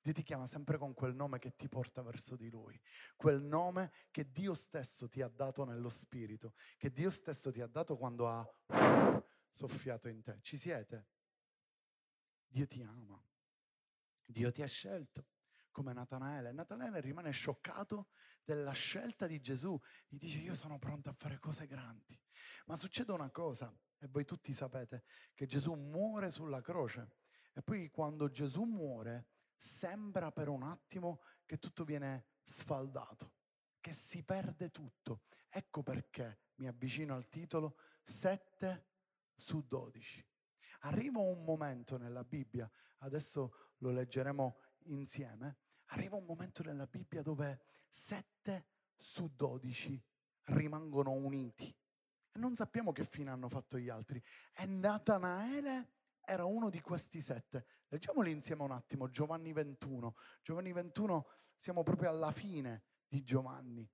Dio 0.00 0.12
ti 0.12 0.22
chiama 0.22 0.46
sempre 0.46 0.78
con 0.78 0.94
quel 0.94 1.14
nome 1.14 1.38
che 1.38 1.54
ti 1.56 1.68
porta 1.68 2.02
verso 2.02 2.36
di 2.36 2.48
Lui, 2.48 2.80
quel 3.16 3.42
nome 3.42 3.92
che 4.10 4.30
Dio 4.30 4.54
stesso 4.54 5.08
ti 5.08 5.20
ha 5.22 5.28
dato 5.28 5.64
nello 5.64 5.88
Spirito, 5.88 6.54
che 6.76 6.92
Dio 6.92 7.10
stesso 7.10 7.50
ti 7.50 7.60
ha 7.60 7.66
dato 7.66 7.96
quando 7.96 8.28
ha 8.28 9.22
soffiato 9.50 10.08
in 10.08 10.22
te. 10.22 10.38
Ci 10.40 10.56
siete? 10.56 11.08
Dio 12.46 12.66
ti 12.66 12.80
ama, 12.82 13.20
Dio 14.24 14.50
ti 14.52 14.62
ha 14.62 14.66
scelto 14.66 15.26
come 15.70 15.92
Natanaele. 15.92 16.52
Natanaele 16.52 17.00
rimane 17.00 17.30
scioccato 17.30 18.08
della 18.42 18.72
scelta 18.72 19.26
di 19.26 19.40
Gesù 19.40 19.78
e 20.08 20.16
dice 20.16 20.38
io 20.38 20.54
sono 20.54 20.78
pronto 20.78 21.10
a 21.10 21.12
fare 21.12 21.38
cose 21.38 21.66
grandi. 21.66 22.18
Ma 22.66 22.76
succede 22.76 23.12
una 23.12 23.30
cosa, 23.30 23.72
e 23.98 24.06
voi 24.08 24.24
tutti 24.24 24.52
sapete, 24.52 25.04
che 25.34 25.46
Gesù 25.46 25.74
muore 25.74 26.30
sulla 26.30 26.60
croce. 26.60 27.12
E 27.52 27.62
poi 27.62 27.90
quando 27.90 28.28
Gesù 28.28 28.62
muore, 28.62 29.28
sembra 29.56 30.30
per 30.30 30.48
un 30.48 30.62
attimo 30.62 31.20
che 31.44 31.58
tutto 31.58 31.84
viene 31.84 32.26
sfaldato, 32.42 33.34
che 33.80 33.92
si 33.92 34.22
perde 34.24 34.70
tutto. 34.70 35.24
Ecco 35.48 35.82
perché 35.82 36.42
mi 36.56 36.68
avvicino 36.68 37.14
al 37.14 37.28
titolo 37.28 37.76
7 38.02 38.86
su 39.34 39.66
12. 39.66 40.24
Arriva 40.82 41.20
un 41.20 41.42
momento 41.42 41.96
nella 41.96 42.22
Bibbia, 42.22 42.70
adesso 42.98 43.74
lo 43.78 43.90
leggeremo 43.90 44.60
insieme, 44.92 45.56
arriva 45.86 46.16
un 46.16 46.24
momento 46.24 46.62
nella 46.62 46.86
Bibbia 46.86 47.22
dove 47.22 47.60
7 47.88 48.66
su 48.96 49.30
12 49.34 50.02
rimangono 50.44 51.12
uniti. 51.12 51.74
E 52.32 52.38
non 52.38 52.54
sappiamo 52.54 52.92
che 52.92 53.04
fine 53.04 53.30
hanno 53.30 53.48
fatto 53.48 53.78
gli 53.78 53.88
altri. 53.88 54.22
E 54.54 54.66
Natanaele 54.66 55.92
era 56.24 56.44
uno 56.44 56.68
di 56.70 56.80
questi 56.80 57.20
sette. 57.20 57.66
Leggiamoli 57.88 58.30
insieme 58.30 58.62
un 58.62 58.72
attimo, 58.72 59.10
Giovanni 59.10 59.52
21. 59.52 60.14
Giovanni 60.42 60.72
21, 60.72 61.26
siamo 61.56 61.82
proprio 61.82 62.10
alla 62.10 62.32
fine 62.32 62.82
di 63.06 63.22
Giovanni. 63.22 63.88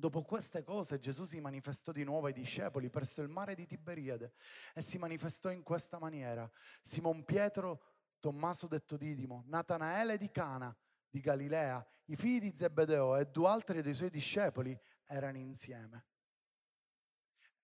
Dopo 0.00 0.22
queste 0.22 0.62
cose 0.62 0.98
Gesù 0.98 1.24
si 1.24 1.40
manifestò 1.40 1.92
di 1.92 2.04
nuovo 2.04 2.26
ai 2.26 2.32
discepoli 2.32 2.88
presso 2.88 3.20
il 3.20 3.28
mare 3.28 3.54
di 3.54 3.66
Tiberiade 3.66 4.32
e 4.72 4.80
si 4.80 4.96
manifestò 4.96 5.50
in 5.50 5.62
questa 5.62 5.98
maniera. 5.98 6.50
Simon 6.80 7.22
Pietro, 7.24 7.89
Tommaso 8.20 8.66
detto 8.68 8.96
Didimo, 8.96 9.44
Natanaele 9.46 10.16
di 10.16 10.30
Cana 10.30 10.74
di 11.08 11.20
Galilea, 11.20 11.84
i 12.06 12.16
figli 12.16 12.38
di 12.40 12.54
Zebedeo 12.54 13.16
e 13.16 13.26
due 13.26 13.48
altri 13.48 13.82
dei 13.82 13.94
suoi 13.94 14.10
discepoli 14.10 14.78
erano 15.06 15.38
insieme. 15.38 16.04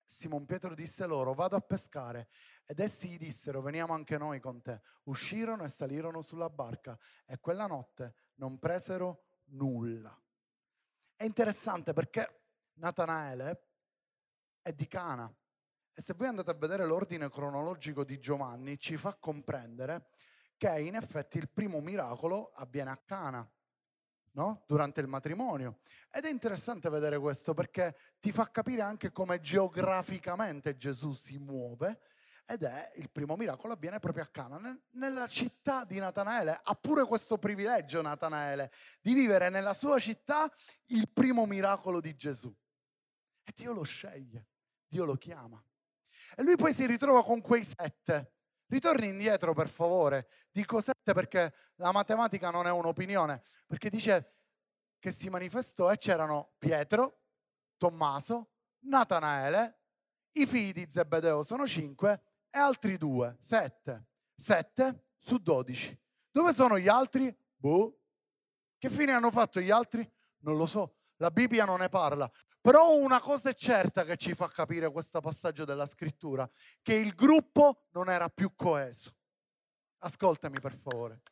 Simon 0.04 0.46
Pietro 0.46 0.74
disse 0.74 1.04
loro, 1.04 1.34
vado 1.34 1.56
a 1.56 1.60
pescare. 1.60 2.28
Ed 2.64 2.78
essi 2.78 3.08
gli 3.08 3.18
dissero, 3.18 3.60
veniamo 3.60 3.92
anche 3.92 4.16
noi 4.16 4.40
con 4.40 4.62
te. 4.62 4.80
Uscirono 5.04 5.64
e 5.64 5.68
salirono 5.68 6.22
sulla 6.22 6.48
barca 6.48 6.98
e 7.24 7.38
quella 7.38 7.66
notte 7.66 8.14
non 8.36 8.58
presero 8.58 9.24
nulla. 9.46 10.16
È 11.14 11.24
interessante 11.24 11.92
perché 11.92 12.42
Natanaele 12.74 13.68
è 14.62 14.72
di 14.72 14.86
Cana 14.86 15.32
e 15.92 16.00
se 16.02 16.14
voi 16.14 16.26
andate 16.26 16.50
a 16.50 16.54
vedere 16.54 16.84
l'ordine 16.84 17.30
cronologico 17.30 18.04
di 18.04 18.18
Giovanni 18.18 18.78
ci 18.78 18.96
fa 18.96 19.14
comprendere 19.14 20.08
che 20.56 20.80
in 20.80 20.94
effetti 20.94 21.38
il 21.38 21.48
primo 21.48 21.80
miracolo 21.80 22.52
avviene 22.54 22.90
a 22.90 22.96
Cana, 22.96 23.48
no? 24.32 24.64
durante 24.66 25.00
il 25.00 25.06
matrimonio. 25.06 25.80
Ed 26.10 26.24
è 26.24 26.30
interessante 26.30 26.88
vedere 26.88 27.18
questo 27.18 27.54
perché 27.54 27.96
ti 28.20 28.32
fa 28.32 28.50
capire 28.50 28.82
anche 28.82 29.12
come 29.12 29.40
geograficamente 29.40 30.76
Gesù 30.76 31.12
si 31.12 31.38
muove 31.38 32.00
ed 32.48 32.62
è 32.62 32.92
il 32.94 33.10
primo 33.10 33.34
miracolo 33.34 33.72
avviene 33.72 33.98
proprio 33.98 34.22
a 34.22 34.28
Cana, 34.28 34.78
nella 34.92 35.26
città 35.26 35.84
di 35.84 35.98
Natanaele. 35.98 36.60
Ha 36.62 36.74
pure 36.74 37.04
questo 37.04 37.38
privilegio 37.38 38.00
Natanaele 38.00 38.70
di 39.00 39.14
vivere 39.14 39.48
nella 39.48 39.74
sua 39.74 39.98
città 39.98 40.50
il 40.86 41.10
primo 41.10 41.44
miracolo 41.44 42.00
di 42.00 42.14
Gesù. 42.14 42.54
E 43.42 43.52
Dio 43.52 43.72
lo 43.72 43.82
sceglie, 43.82 44.46
Dio 44.86 45.04
lo 45.04 45.16
chiama. 45.16 45.62
E 46.36 46.42
lui 46.44 46.56
poi 46.56 46.72
si 46.72 46.86
ritrova 46.86 47.24
con 47.24 47.40
quei 47.40 47.64
sette. 47.64 48.35
Ritorni 48.68 49.08
indietro 49.08 49.54
per 49.54 49.68
favore, 49.68 50.28
dico 50.50 50.80
sette 50.80 51.12
perché 51.12 51.54
la 51.76 51.92
matematica 51.92 52.50
non 52.50 52.66
è 52.66 52.70
un'opinione, 52.70 53.42
perché 53.66 53.88
dice 53.88 54.34
che 54.98 55.12
si 55.12 55.28
manifestò 55.28 55.92
e 55.92 55.98
c'erano 55.98 56.54
Pietro, 56.58 57.20
Tommaso, 57.76 58.50
Natanaele, 58.80 59.78
i 60.32 60.46
figli 60.46 60.72
di 60.72 60.86
Zebedeo 60.90 61.42
sono 61.42 61.66
cinque 61.66 62.22
e 62.50 62.58
altri 62.58 62.96
due, 62.96 63.36
sette. 63.38 64.08
Sette 64.34 65.10
su 65.18 65.38
dodici. 65.38 65.98
Dove 66.30 66.52
sono 66.52 66.78
gli 66.78 66.88
altri? 66.88 67.34
Boh. 67.54 68.00
Che 68.78 68.90
fine 68.90 69.12
hanno 69.12 69.30
fatto 69.30 69.60
gli 69.60 69.70
altri? 69.70 70.08
Non 70.38 70.56
lo 70.56 70.66
so. 70.66 70.96
La 71.16 71.30
Bibbia 71.30 71.64
non 71.64 71.78
ne 71.78 71.88
parla. 71.88 72.30
Però 72.60 72.96
una 72.96 73.20
cosa 73.20 73.50
è 73.50 73.54
certa 73.54 74.04
che 74.04 74.16
ci 74.16 74.34
fa 74.34 74.48
capire 74.48 74.90
questo 74.90 75.20
passaggio 75.20 75.64
della 75.64 75.86
scrittura, 75.86 76.48
che 76.82 76.94
il 76.94 77.14
gruppo 77.14 77.86
non 77.92 78.10
era 78.10 78.28
più 78.28 78.54
coeso. 78.54 79.10
Ascoltami 79.98 80.60
per 80.60 80.76
favore. 80.76 81.22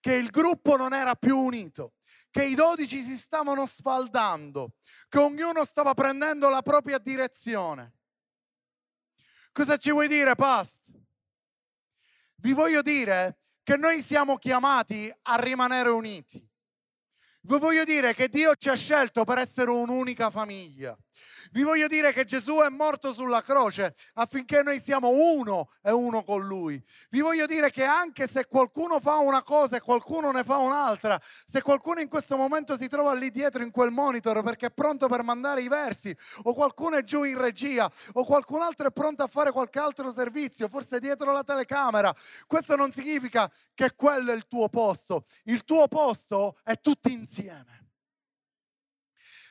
Che 0.00 0.14
il 0.14 0.30
gruppo 0.30 0.76
non 0.76 0.92
era 0.94 1.14
più 1.16 1.36
unito, 1.38 1.94
che 2.30 2.44
i 2.44 2.54
dodici 2.54 3.02
si 3.02 3.16
stavano 3.16 3.66
sfaldando, 3.66 4.76
che 5.08 5.18
ognuno 5.18 5.64
stava 5.64 5.94
prendendo 5.94 6.48
la 6.48 6.62
propria 6.62 6.98
direzione. 6.98 7.94
Cosa 9.52 9.76
ci 9.76 9.90
vuoi 9.90 10.06
dire, 10.06 10.34
Past? 10.34 10.82
Vi 12.36 12.52
voglio 12.52 12.82
dire 12.82 13.40
che 13.62 13.76
noi 13.76 14.00
siamo 14.02 14.36
chiamati 14.36 15.12
a 15.22 15.40
rimanere 15.40 15.88
uniti. 15.88 16.46
Vi 17.48 17.58
voglio 17.60 17.84
dire 17.84 18.12
che 18.12 18.28
Dio 18.28 18.56
ci 18.56 18.68
ha 18.70 18.74
scelto 18.74 19.22
per 19.22 19.38
essere 19.38 19.70
un'unica 19.70 20.30
famiglia. 20.30 20.98
Vi 21.52 21.62
voglio 21.62 21.86
dire 21.86 22.12
che 22.12 22.24
Gesù 22.24 22.56
è 22.58 22.68
morto 22.68 23.12
sulla 23.12 23.42
croce 23.42 23.94
affinché 24.14 24.62
noi 24.62 24.80
siamo 24.80 25.08
uno 25.08 25.70
e 25.82 25.90
uno 25.90 26.22
con 26.22 26.46
Lui. 26.46 26.82
Vi 27.10 27.20
voglio 27.20 27.46
dire 27.46 27.70
che 27.70 27.84
anche 27.84 28.26
se 28.26 28.46
qualcuno 28.46 29.00
fa 29.00 29.16
una 29.16 29.42
cosa 29.42 29.76
e 29.76 29.80
qualcuno 29.80 30.30
ne 30.30 30.44
fa 30.44 30.56
un'altra, 30.56 31.20
se 31.44 31.62
qualcuno 31.62 32.00
in 32.00 32.08
questo 32.08 32.36
momento 32.36 32.76
si 32.76 32.88
trova 32.88 33.14
lì 33.14 33.30
dietro 33.30 33.62
in 33.62 33.70
quel 33.70 33.90
monitor 33.90 34.42
perché 34.42 34.66
è 34.66 34.70
pronto 34.70 35.08
per 35.08 35.22
mandare 35.22 35.62
i 35.62 35.68
versi, 35.68 36.16
o 36.42 36.54
qualcuno 36.54 36.96
è 36.96 37.04
giù 37.04 37.24
in 37.24 37.38
regia, 37.38 37.90
o 38.12 38.24
qualcun 38.24 38.62
altro 38.62 38.88
è 38.88 38.92
pronto 38.92 39.22
a 39.22 39.26
fare 39.26 39.52
qualche 39.52 39.78
altro 39.78 40.10
servizio, 40.10 40.68
forse 40.68 40.98
dietro 41.00 41.32
la 41.32 41.42
telecamera, 41.42 42.14
questo 42.46 42.76
non 42.76 42.92
significa 42.92 43.50
che 43.74 43.94
quello 43.94 44.32
è 44.32 44.34
il 44.34 44.46
tuo 44.46 44.68
posto. 44.68 45.24
Il 45.44 45.64
tuo 45.64 45.88
posto 45.88 46.58
è 46.62 46.80
tutti 46.80 47.12
insieme 47.12 47.85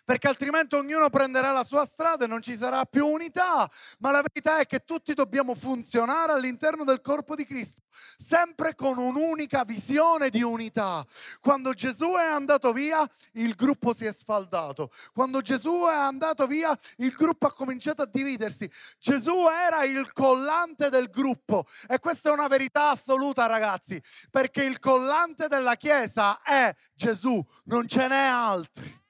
perché 0.06 0.28
altrimenti 0.28 0.76
ognuno 0.76 1.10
prenderà 1.10 1.52
la 1.52 1.63
sua 1.63 1.84
strada 1.84 2.26
e 2.26 2.28
non 2.28 2.41
ci 2.41 2.56
sarà 2.56 2.86
più 2.86 3.08
unità. 3.08 3.70
Ma 4.00 4.12
la 4.12 4.22
verità 4.22 4.60
è 4.60 4.68
che 4.68 4.86
tutti 4.86 5.13
dobbiamo 5.13 5.56
funzionare 5.56 6.32
all'interno 6.32 6.84
del 6.84 7.02
corpo 7.02 7.36
di 7.36 7.46
Cristo, 7.46 7.82
sempre 8.15 8.76
con 8.76 8.98
un'unica 9.00 9.63
visione 9.65 10.30
di 10.30 10.44
unità. 10.44 11.06
Quando 11.41 11.74
Gesù 11.74 12.12
è 12.13 12.24
andato 12.24 12.72
via, 12.72 13.06
il 13.34 13.56
gruppo 13.56 13.94
si 13.94 14.06
è 14.06 14.13
sfaldato. 14.13 14.91
Quando 15.12 15.41
Gesù 15.41 15.86
è 15.89 15.96
andato 15.96 16.46
via, 16.46 16.78
il 16.98 17.12
gruppo 17.12 17.48
ha 17.48 17.54
cominciato 17.54 18.04
a 18.04 18.06
dividersi. 18.06 18.70
Gesù 19.00 19.48
era 19.50 19.84
il 19.84 20.13
collante 20.13 20.89
del 20.89 21.10
gruppo 21.10 21.65
e 21.88 21.98
questa 21.98 22.30
è 22.30 22.34
una 22.34 22.48
verità 22.48 22.89
assoluta, 22.89 23.48
ragazzi, 23.48 24.00
perché 24.30 24.63
il 24.63 24.80
collante 24.80 25.48
della 25.48 25.76
Chiesa 25.76 26.41
è 26.44 26.72
Gesù, 26.94 27.44
non 27.65 27.88
ce 27.88 28.08
n'è 28.08 28.15
altri. 28.15 29.04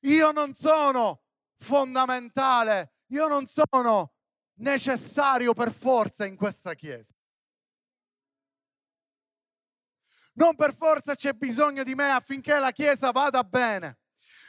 Io 0.00 0.30
non 0.32 0.54
sono 0.54 1.22
fondamentale, 1.56 2.92
io 3.08 3.26
non 3.26 3.46
sono 3.46 4.12
necessario 4.58 5.52
per 5.54 5.72
forza 5.72 6.24
in 6.24 6.36
questa 6.36 6.74
chiesa. 6.74 7.14
Non 10.34 10.54
per 10.54 10.72
forza 10.72 11.16
c'è 11.16 11.32
bisogno 11.32 11.82
di 11.82 11.96
me 11.96 12.10
affinché 12.10 12.58
la 12.58 12.70
chiesa 12.70 13.10
vada 13.10 13.42
bene. 13.42 13.98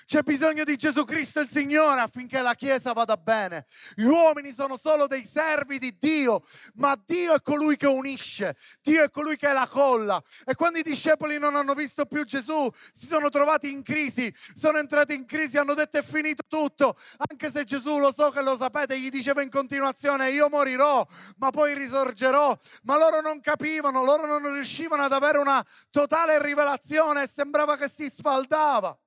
C'è 0.10 0.24
bisogno 0.24 0.63
di 0.63 0.76
Gesù 0.76 1.04
Cristo 1.04 1.39
il 1.39 1.48
Signore 1.48 2.02
affinché 2.02 2.41
la 2.41 2.56
Chiesa 2.56 2.93
vada 2.93 3.15
bene. 3.15 3.67
Gli 3.93 4.06
uomini 4.06 4.52
sono 4.52 4.76
solo 4.76 5.06
dei 5.06 5.28
servi 5.28 5.78
di 5.78 5.95
Dio, 6.00 6.41
ma 6.78 7.00
Dio 7.06 7.36
è 7.36 7.41
colui 7.43 7.78
che 7.78 7.86
unisce, 7.86 8.56
Dio 8.82 9.04
è 9.04 9.12
colui 9.12 9.38
che 9.38 9.50
è 9.50 9.54
la 9.54 9.67
colla. 9.67 10.19
E 10.45 10.56
quando 10.56 10.80
i 10.80 10.82
discepoli 10.82 11.38
non 11.38 11.56
hanno 11.56 11.76
visto 11.76 12.08
più 12.08 12.26
Gesù, 12.26 12.67
si 12.91 13.06
sono 13.06 13.30
trovati 13.30 13.72
in 13.72 13.84
crisi, 13.84 14.34
sono 14.56 14.80
entrati 14.80 15.13
in 15.13 15.28
crisi, 15.28 15.60
hanno 15.60 15.76
detto 15.76 16.00
è 16.00 16.02
finito 16.02 16.41
tutto, 16.48 16.95
anche 17.30 17.52
se 17.52 17.63
Gesù 17.63 18.00
lo 18.00 18.12
so 18.12 18.32
che 18.32 18.41
lo 18.41 18.58
sapete, 18.58 19.00
gli 19.00 19.10
diceva 19.10 19.43
in 19.43 19.52
continuazione 19.52 20.32
io 20.32 20.50
morirò, 20.50 21.06
ma 21.38 21.52
poi 21.52 21.76
risorgerò. 21.76 22.58
Ma 22.82 22.98
loro 22.98 23.22
non 23.22 23.41
capivano, 23.41 24.04
loro 24.04 24.26
non 24.26 24.54
riuscivano 24.54 25.04
ad 25.04 25.13
avere 25.13 25.38
una 25.38 25.63
totale 25.91 26.41
rivelazione 26.41 27.22
e 27.22 27.28
sembrava 27.28 27.78
che 27.78 27.88
si 27.88 28.10
sfaldava 28.10 28.98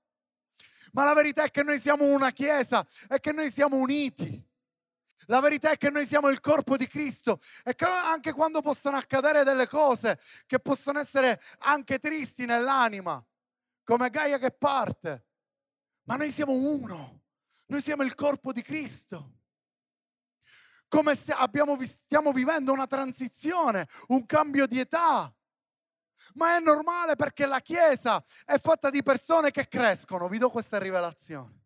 ma 0.93 1.05
la 1.05 1.15
verità 1.15 1.45
è 1.45 1.51
che 1.51 1.63
noi 1.63 1.79
siamo 1.79 2.05
una 2.05 2.31
chiesa 2.31 2.87
e 3.09 3.21
che 3.21 3.33
noi 3.33 3.51
siamo 3.51 3.77
uniti. 3.77 4.51
La 5.27 5.41
verità 5.41 5.71
è 5.71 5.77
che 5.77 5.91
noi 5.91 6.05
siamo 6.05 6.29
il 6.29 6.41
corpo 6.41 6.77
di 6.77 6.87
Cristo 6.87 7.41
e 7.63 7.75
che 7.75 7.85
anche 7.85 8.33
quando 8.33 8.61
possono 8.61 8.97
accadere 8.97 9.45
delle 9.45 9.69
cose 9.69 10.19
che 10.47 10.59
possono 10.59 10.99
essere 10.99 11.41
anche 11.59 11.99
tristi 11.99 12.45
nell'anima, 12.45 13.25
come 13.85 14.11
Gaia 14.11 14.39
che 14.39 14.51
parte, 14.51 15.27
ma 16.05 16.17
noi 16.17 16.33
siamo 16.33 16.53
uno, 16.53 17.23
noi 17.67 17.83
siamo 17.83 18.03
il 18.03 18.15
corpo 18.15 18.53
di 18.53 18.63
Cristo. 18.63 19.37
Come 20.89 21.17
abbiamo, 21.31 21.79
stiamo 21.87 22.33
vivendo 22.33 22.73
una 22.73 22.87
transizione, 22.87 23.89
un 24.09 24.27
cambio 24.27 24.67
di 24.67 24.79
età 24.79 25.33
ma 26.35 26.57
è 26.57 26.61
normale 26.61 27.17
perché 27.17 27.47
la 27.47 27.61
Chiesa 27.61 28.23
è 28.45 28.59
fatta 28.59 28.91
di 28.91 29.03
persone 29.03 29.51
che 29.51 29.69
crescono. 29.69 30.29
Vi 30.29 30.39
do 30.39 30.51
questa 30.51 30.79
rivelazione. 30.79 31.61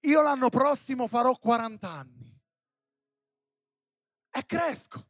Io 0.00 0.22
l'anno 0.22 0.48
prossimo 0.48 1.08
farò 1.08 1.34
40 1.34 1.88
anni 1.88 2.40
e 4.30 4.44
cresco. 4.44 5.08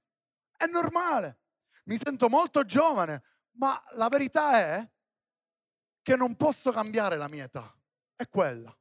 È 0.56 0.66
normale. 0.66 1.40
Mi 1.84 1.98
sento 1.98 2.28
molto 2.28 2.64
giovane, 2.64 3.22
ma 3.52 3.80
la 3.92 4.08
verità 4.08 4.58
è 4.58 4.90
che 6.02 6.16
non 6.16 6.36
posso 6.36 6.72
cambiare 6.72 7.16
la 7.16 7.28
mia 7.28 7.44
età. 7.44 7.76
È 8.14 8.28
quella. 8.28 8.74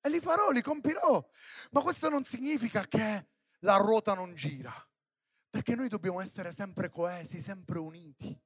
E 0.00 0.08
li 0.08 0.20
farò, 0.20 0.50
li 0.50 0.62
compirò. 0.62 1.24
Ma 1.70 1.80
questo 1.80 2.08
non 2.08 2.24
significa 2.24 2.86
che 2.86 3.28
la 3.60 3.76
ruota 3.76 4.14
non 4.14 4.34
gira, 4.34 4.74
perché 5.54 5.76
noi 5.76 5.86
dobbiamo 5.86 6.20
essere 6.20 6.50
sempre 6.50 6.90
coesi, 6.90 7.40
sempre 7.40 7.78
uniti. 7.78 8.36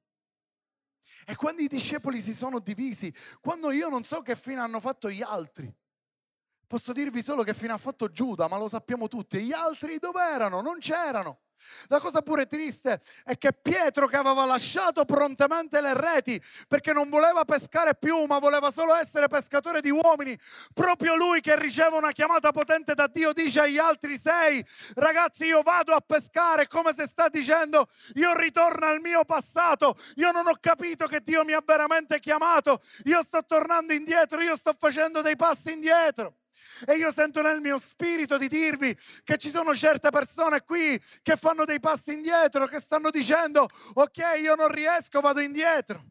E 1.25 1.35
quando 1.35 1.63
i 1.63 1.67
discepoli 1.67 2.21
si 2.21 2.35
sono 2.35 2.59
divisi, 2.59 3.11
quando 3.41 3.71
io 3.71 3.89
non 3.89 4.03
so 4.03 4.21
che 4.21 4.35
fine 4.35 4.59
hanno 4.59 4.79
fatto 4.79 5.09
gli 5.09 5.23
altri, 5.23 5.75
posso 6.67 6.93
dirvi 6.93 7.23
solo 7.23 7.41
che 7.41 7.55
fine 7.55 7.71
ha 7.73 7.79
fatto 7.79 8.11
Giuda, 8.11 8.47
ma 8.47 8.59
lo 8.59 8.67
sappiamo 8.67 9.07
tutti, 9.07 9.39
gli 9.39 9.51
altri 9.51 9.97
dove 9.97 10.21
erano? 10.21 10.61
Non 10.61 10.77
c'erano. 10.77 11.39
La 11.87 11.99
cosa 11.99 12.21
pure 12.21 12.45
triste 12.45 13.01
è 13.23 13.37
che 13.37 13.53
Pietro 13.53 14.07
che 14.07 14.17
aveva 14.17 14.45
lasciato 14.45 15.05
prontamente 15.05 15.81
le 15.81 15.93
reti 15.93 16.41
perché 16.67 16.93
non 16.93 17.09
voleva 17.09 17.45
pescare 17.45 17.95
più 17.95 18.25
ma 18.25 18.39
voleva 18.39 18.71
solo 18.71 18.95
essere 18.95 19.27
pescatore 19.27 19.81
di 19.81 19.89
uomini, 19.89 20.37
proprio 20.73 21.15
lui 21.15 21.41
che 21.41 21.57
riceve 21.57 21.97
una 21.97 22.11
chiamata 22.11 22.51
potente 22.51 22.93
da 22.93 23.07
Dio 23.07 23.33
dice 23.33 23.61
agli 23.61 23.77
altri 23.77 24.17
sei 24.17 24.65
ragazzi 24.95 25.45
io 25.45 25.61
vado 25.61 25.93
a 25.93 26.01
pescare 26.01 26.67
come 26.67 26.93
se 26.93 27.07
sta 27.07 27.29
dicendo 27.29 27.87
io 28.15 28.35
ritorno 28.35 28.85
al 28.85 28.99
mio 28.99 29.25
passato, 29.25 29.97
io 30.15 30.31
non 30.31 30.47
ho 30.47 30.57
capito 30.59 31.07
che 31.07 31.21
Dio 31.21 31.43
mi 31.43 31.53
ha 31.53 31.63
veramente 31.65 32.19
chiamato, 32.19 32.81
io 33.05 33.23
sto 33.23 33.45
tornando 33.45 33.93
indietro, 33.93 34.41
io 34.41 34.55
sto 34.57 34.73
facendo 34.77 35.21
dei 35.21 35.35
passi 35.35 35.71
indietro. 35.71 36.35
E 36.85 36.95
io 36.95 37.11
sento 37.11 37.41
nel 37.41 37.61
mio 37.61 37.77
spirito 37.77 38.37
di 38.37 38.47
dirvi 38.47 38.97
che 39.23 39.37
ci 39.37 39.49
sono 39.49 39.75
certe 39.75 40.09
persone 40.09 40.63
qui 40.63 41.01
che 41.21 41.35
fanno 41.35 41.65
dei 41.65 41.79
passi 41.79 42.13
indietro, 42.13 42.67
che 42.67 42.79
stanno 42.79 43.09
dicendo, 43.09 43.67
ok, 43.93 44.39
io 44.41 44.55
non 44.55 44.69
riesco, 44.69 45.21
vado 45.21 45.39
indietro. 45.39 46.03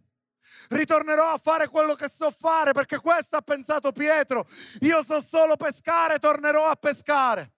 Ritornerò 0.69 1.33
a 1.33 1.39
fare 1.39 1.69
quello 1.69 1.95
che 1.95 2.09
so 2.09 2.31
fare 2.31 2.73
perché 2.73 2.99
questo 2.99 3.37
ha 3.37 3.43
pensato 3.43 3.93
Pietro. 3.93 4.47
Io 4.81 5.03
so 5.03 5.21
solo 5.21 5.57
pescare, 5.57 6.19
tornerò 6.19 6.67
a 6.67 6.77
pescare. 6.77 7.53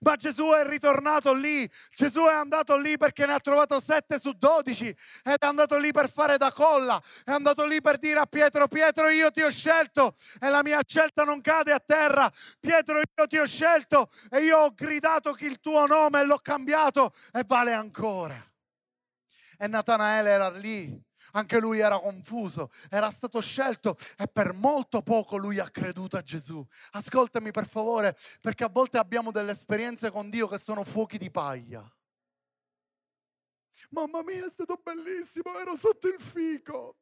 Ma 0.00 0.16
Gesù 0.16 0.50
è 0.50 0.64
ritornato 0.66 1.32
lì, 1.32 1.68
Gesù 1.94 2.22
è 2.24 2.32
andato 2.32 2.76
lì 2.76 2.96
perché 2.96 3.26
ne 3.26 3.34
ha 3.34 3.40
trovato 3.40 3.80
7 3.80 4.18
su 4.20 4.32
12 4.32 4.86
ed 4.86 5.36
è 5.38 5.46
andato 5.46 5.76
lì 5.76 5.90
per 5.92 6.10
fare 6.10 6.36
da 6.36 6.52
colla, 6.52 7.02
è 7.24 7.32
andato 7.32 7.64
lì 7.64 7.80
per 7.80 7.98
dire 7.98 8.20
a 8.20 8.26
Pietro, 8.26 8.68
Pietro 8.68 9.08
io 9.08 9.30
ti 9.30 9.42
ho 9.42 9.50
scelto 9.50 10.14
e 10.40 10.48
la 10.48 10.62
mia 10.62 10.80
scelta 10.86 11.24
non 11.24 11.40
cade 11.40 11.72
a 11.72 11.80
terra, 11.80 12.30
Pietro 12.60 12.98
io 12.98 13.26
ti 13.26 13.38
ho 13.38 13.46
scelto 13.46 14.10
e 14.30 14.42
io 14.42 14.58
ho 14.58 14.74
gridato 14.74 15.36
il 15.40 15.58
tuo 15.60 15.86
nome 15.86 16.20
e 16.20 16.24
l'ho 16.24 16.38
cambiato 16.38 17.12
e 17.32 17.42
vale 17.46 17.72
ancora. 17.72 18.40
E 19.58 19.66
Natanaele 19.66 20.30
era 20.30 20.50
lì 20.50 21.06
anche 21.32 21.58
lui 21.58 21.80
era 21.80 21.98
confuso, 21.98 22.70
era 22.90 23.10
stato 23.10 23.40
scelto 23.40 23.96
e 24.16 24.26
per 24.28 24.52
molto 24.52 25.02
poco 25.02 25.36
lui 25.36 25.58
ha 25.58 25.68
creduto 25.68 26.16
a 26.16 26.22
Gesù. 26.22 26.64
Ascoltami 26.92 27.50
per 27.50 27.68
favore, 27.68 28.16
perché 28.40 28.64
a 28.64 28.68
volte 28.68 28.98
abbiamo 28.98 29.30
delle 29.30 29.52
esperienze 29.52 30.10
con 30.10 30.30
Dio 30.30 30.48
che 30.48 30.58
sono 30.58 30.84
fuochi 30.84 31.18
di 31.18 31.30
paglia. 31.30 31.86
Mamma 33.90 34.22
mia, 34.22 34.46
è 34.46 34.50
stato 34.50 34.80
bellissimo, 34.82 35.58
ero 35.58 35.76
sotto 35.76 36.08
il 36.08 36.20
fico 36.20 36.98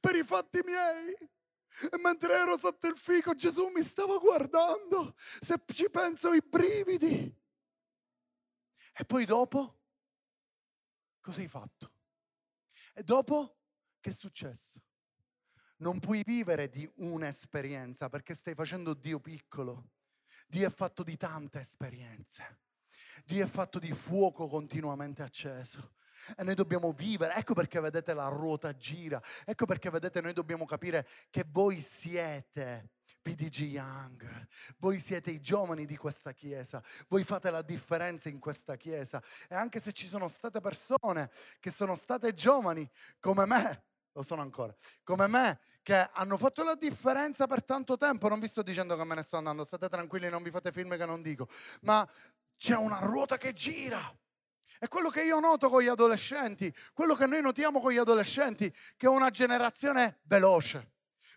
per 0.00 0.14
i 0.16 0.22
fatti 0.22 0.60
miei. 0.64 1.14
E 1.90 1.98
mentre 1.98 2.34
ero 2.34 2.56
sotto 2.56 2.86
il 2.86 2.96
fico 2.96 3.34
Gesù 3.34 3.66
mi 3.66 3.82
stava 3.82 4.16
guardando, 4.18 5.14
se 5.40 5.60
ci 5.72 5.90
penso 5.90 6.32
i 6.32 6.40
brividi. 6.40 7.42
E 8.96 9.04
poi 9.04 9.24
dopo, 9.24 9.80
cosa 11.20 11.40
hai 11.40 11.48
fatto? 11.48 11.93
E 12.94 13.02
dopo 13.02 13.56
che 14.00 14.10
è 14.10 14.12
successo? 14.12 14.80
Non 15.78 15.98
puoi 15.98 16.22
vivere 16.22 16.68
di 16.68 16.88
un'esperienza 16.96 18.08
perché 18.08 18.34
stai 18.34 18.54
facendo 18.54 18.94
Dio 18.94 19.18
piccolo. 19.18 19.90
Dio 20.46 20.68
è 20.68 20.70
fatto 20.70 21.02
di 21.02 21.16
tante 21.16 21.58
esperienze. 21.58 22.60
Dio 23.24 23.44
è 23.44 23.48
fatto 23.48 23.80
di 23.80 23.92
fuoco 23.92 24.46
continuamente 24.46 25.22
acceso. 25.22 25.94
E 26.36 26.44
noi 26.44 26.54
dobbiamo 26.54 26.92
vivere, 26.92 27.34
ecco 27.34 27.52
perché 27.54 27.80
vedete 27.80 28.14
la 28.14 28.28
ruota 28.28 28.74
gira, 28.76 29.20
ecco 29.44 29.66
perché 29.66 29.90
vedete 29.90 30.20
noi 30.20 30.32
dobbiamo 30.32 30.64
capire 30.64 31.06
che 31.28 31.44
voi 31.46 31.80
siete 31.80 32.93
PDG 33.24 33.60
Young, 33.62 34.46
voi 34.76 35.00
siete 35.00 35.30
i 35.30 35.40
giovani 35.40 35.86
di 35.86 35.96
questa 35.96 36.32
chiesa, 36.32 36.82
voi 37.08 37.24
fate 37.24 37.50
la 37.50 37.62
differenza 37.62 38.28
in 38.28 38.38
questa 38.38 38.76
chiesa 38.76 39.22
e 39.48 39.54
anche 39.54 39.80
se 39.80 39.92
ci 39.92 40.06
sono 40.06 40.28
state 40.28 40.60
persone 40.60 41.30
che 41.58 41.70
sono 41.70 41.94
state 41.94 42.34
giovani 42.34 42.86
come 43.20 43.46
me, 43.46 43.84
lo 44.12 44.22
sono 44.22 44.42
ancora, 44.42 44.74
come 45.02 45.26
me, 45.26 45.58
che 45.82 46.06
hanno 46.12 46.36
fatto 46.36 46.62
la 46.64 46.74
differenza 46.74 47.46
per 47.46 47.64
tanto 47.64 47.96
tempo, 47.96 48.28
non 48.28 48.40
vi 48.40 48.46
sto 48.46 48.62
dicendo 48.62 48.94
che 48.94 49.04
me 49.04 49.14
ne 49.14 49.22
sto 49.22 49.38
andando, 49.38 49.64
state 49.64 49.88
tranquilli, 49.88 50.28
non 50.28 50.42
vi 50.42 50.50
fate 50.50 50.70
film 50.70 50.94
che 50.94 51.06
non 51.06 51.22
dico, 51.22 51.48
ma 51.80 52.06
c'è 52.58 52.76
una 52.76 52.98
ruota 52.98 53.38
che 53.38 53.54
gira. 53.54 54.14
È 54.78 54.86
quello 54.86 55.08
che 55.08 55.22
io 55.22 55.40
noto 55.40 55.70
con 55.70 55.80
gli 55.80 55.88
adolescenti, 55.88 56.74
quello 56.92 57.14
che 57.14 57.24
noi 57.24 57.40
notiamo 57.40 57.80
con 57.80 57.90
gli 57.90 57.96
adolescenti, 57.96 58.70
che 58.98 59.06
è 59.06 59.08
una 59.08 59.30
generazione 59.30 60.18
veloce 60.24 60.93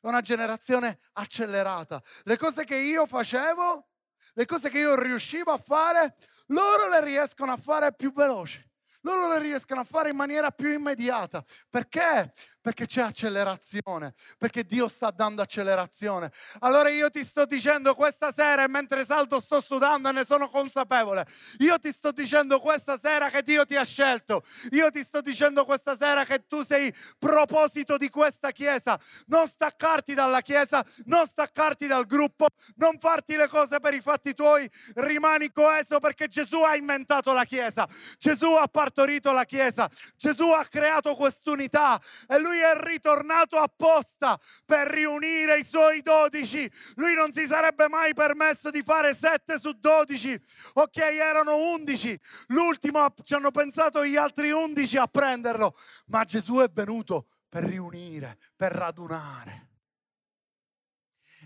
una 0.08 0.22
generazione 0.22 1.00
accelerata. 1.13 2.02
Le 2.24 2.38
cose 2.38 2.65
che 2.65 2.76
io 2.76 3.06
facevo, 3.06 3.88
le 4.34 4.46
cose 4.46 4.70
che 4.70 4.80
io 4.80 4.96
riuscivo 4.96 5.52
a 5.52 5.58
fare, 5.58 6.15
loro 6.48 6.88
le 6.89 7.04
riescono 7.04 7.52
a 7.52 7.58
fare 7.58 7.93
più 7.93 8.12
veloci. 8.12 8.65
Loro 9.02 9.28
le 9.28 9.39
riescono 9.39 9.82
a 9.82 9.84
fare 9.84 10.10
in 10.10 10.15
maniera 10.15 10.52
più 10.52 10.72
immediata. 10.72 11.43
Perché? 11.70 12.34
Perché 12.68 12.86
c'è 12.86 13.02
accelerazione, 13.02 14.14
perché 14.38 14.66
Dio 14.66 14.90
sta 14.90 15.10
dando 15.10 15.42
accelerazione. 15.42 16.34
Allora 16.60 16.90
io 16.90 17.10
ti 17.10 17.24
sto 17.24 17.46
dicendo 17.46 17.96
questa 17.96 18.34
sera 18.34 18.66
e 18.66 18.68
mentre 18.68 19.06
salto 19.06 19.40
sto 19.40 19.62
sudando 19.62 20.10
e 20.10 20.12
ne 20.12 20.26
sono 20.26 20.50
consapevole. 20.50 21.26
Io 21.60 21.80
ti 21.80 21.94
sto 21.94 22.12
dicendo 22.12 22.60
questa 22.60 23.00
sera 23.00 23.30
che 23.30 23.42
Dio 23.42 23.64
ti 23.66 23.78
ha 23.78 23.86
scelto. 23.86 24.44
Io 24.72 24.90
ti 24.90 25.02
sto 25.02 25.22
dicendo 25.22 25.64
questa 25.64 25.96
sera 25.96 26.26
che 26.26 26.46
tu 26.46 26.62
sei 26.62 26.94
proposito 27.18 27.96
di 27.96 28.10
questa 28.10 28.52
chiesa. 28.52 29.00
Non 29.28 29.48
staccarti 29.48 30.14
dalla 30.14 30.42
chiesa, 30.42 30.84
non 31.06 31.26
staccarti 31.26 31.88
dal 31.88 32.06
gruppo, 32.06 32.48
non 32.76 33.00
farti 33.00 33.38
le 33.38 33.48
cose 33.48 33.80
per 33.80 33.94
i 33.94 34.02
fatti 34.02 34.34
tuoi. 34.34 34.70
Rimani 34.96 35.54
coeso 35.54 36.00
perché 36.00 36.28
Gesù 36.28 36.62
ha 36.64 36.76
inventato 36.76 37.32
la 37.32 37.46
chiesa. 37.46 37.88
Gesù 38.18 38.56
ha 38.56 38.68
partorito 38.68 39.32
la 39.32 39.46
chiesa. 39.46 39.90
Gesù 40.18 40.50
ha 40.50 40.66
creato 40.66 41.16
quest'unità 41.16 41.98
e 42.28 42.38
lui 42.38 42.56
lui 42.58 42.62
è 42.62 42.84
ritornato 42.84 43.58
apposta 43.58 44.39
per 44.65 44.88
riunire 44.88 45.60
i 45.60 45.63
suoi 45.63 46.02
dodici. 46.02 46.70
Lui 46.96 47.13
non 47.13 47.32
si 47.32 47.46
sarebbe 47.46 47.88
mai 47.88 48.13
permesso 48.13 48.72
di 48.72 48.82
fare 48.82 49.13
sette 49.13 49.60
su 49.60 49.74
dodici. 49.74 50.39
Ok, 50.74 50.98
erano 50.98 51.58
undici. 51.72 52.20
L'ultimo 52.48 53.13
ci 53.24 53.36
hanno 53.36 53.52
pensato 53.52 54.06
gli 54.06 54.15
altri 54.15 54.52
undici 54.52 54.98
a 54.98 55.08
prenderlo. 55.08 55.76
Ma 56.08 56.24
Gesù 56.24 56.58
è 56.58 56.70
venuto 56.70 57.28
per 57.48 57.63
riunire, 57.63 58.39
per 58.56 58.72
radunare. 58.72 59.65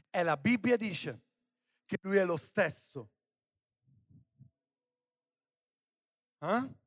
E 0.09 0.23
la 0.23 0.37
Bibbia 0.37 0.77
dice 0.77 1.21
che 1.85 1.97
lui 2.01 2.17
è 2.17 2.25
lo 2.25 2.37
stesso. 2.37 3.09
Eh? 6.39 6.79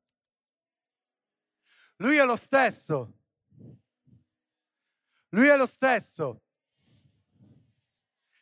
Lui 1.97 2.17
è 2.17 2.25
lo 2.25 2.35
stesso 2.35 3.19
lui 5.35 5.47
è 5.47 5.57
lo 5.57 5.65
stesso. 5.65 6.43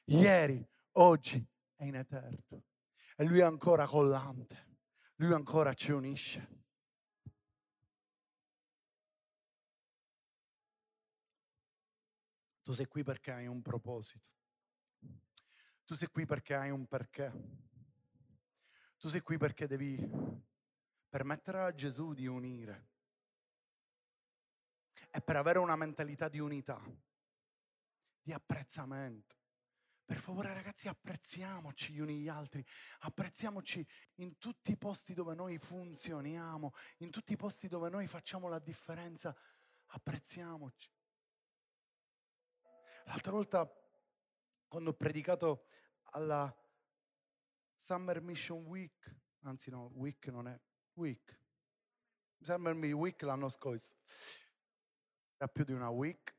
Ieri, 0.06 0.64
oggi 0.94 1.44
e 1.76 1.88
in 1.88 1.96
eterno. 1.96 2.66
E 3.16 3.26
lui 3.26 3.40
è 3.40 3.44
ancora 3.44 3.88
collante. 3.88 4.78
Lui 5.16 5.34
ancora 5.34 5.74
ci 5.74 5.92
unisce. 5.92 6.62
Tu 12.62 12.74
sei 12.74 12.86
qui 12.86 13.04
perché 13.04 13.32
hai 13.32 13.48
un 13.48 13.62
proposito. 13.62 14.28
Tu 15.86 15.96
sei 15.96 16.08
qui 16.10 16.26
perché 16.26 16.54
hai 16.54 16.70
un 16.70 16.86
perché. 16.86 17.32
Tu 18.98 19.08
sei 19.08 19.22
qui 19.22 19.38
perché 19.38 19.66
devi 19.66 19.98
permettere 21.10 21.60
a 21.60 21.74
Gesù 21.74 22.14
di 22.14 22.28
unire 22.28 22.93
è 25.13 25.21
per 25.21 25.36
avere 25.36 25.60
una 25.60 25.76
mentalità 25.76 26.28
di 26.28 26.39
unità, 26.39 26.82
di 28.19 28.34
apprezzamento. 28.34 29.36
Per 30.04 30.17
favore 30.17 30.52
ragazzi 30.52 30.88
apprezziamoci 30.88 31.93
gli 31.93 31.99
uni 31.99 32.17
gli 32.17 32.28
altri, 32.28 32.65
apprezziamoci 33.02 33.88
in 34.15 34.39
tutti 34.39 34.71
i 34.71 34.76
posti 34.76 35.13
dove 35.13 35.36
noi 35.36 35.60
funzioniamo, 35.60 36.73
in 36.97 37.12
tutti 37.12 37.34
i 37.34 37.36
posti 37.36 37.67
dove 37.67 37.89
noi 37.89 38.08
facciamo 38.08 38.47
la 38.47 38.58
differenza, 38.58 39.38
apprezziamoci. 39.86 40.89
L'altra 43.06 43.34
volta 43.34 43.71
quando 44.67 44.89
ho 44.89 44.95
predicato 44.95 45.67
alla 46.13 46.52
Summer 47.78 48.19
Mission 48.19 48.65
Week, 48.65 49.15
anzi 49.41 49.69
no, 49.69 49.91
Week 49.93 50.26
non 50.30 50.47
è, 50.47 50.60
Week, 50.93 51.39
Summer 52.39 52.76
Week 52.76 53.21
l'anno 53.21 53.49
scorso, 53.49 53.95
da 55.44 55.50
più 55.50 55.66
di 55.66 55.74
una 55.74 55.90
week, 55.90 56.34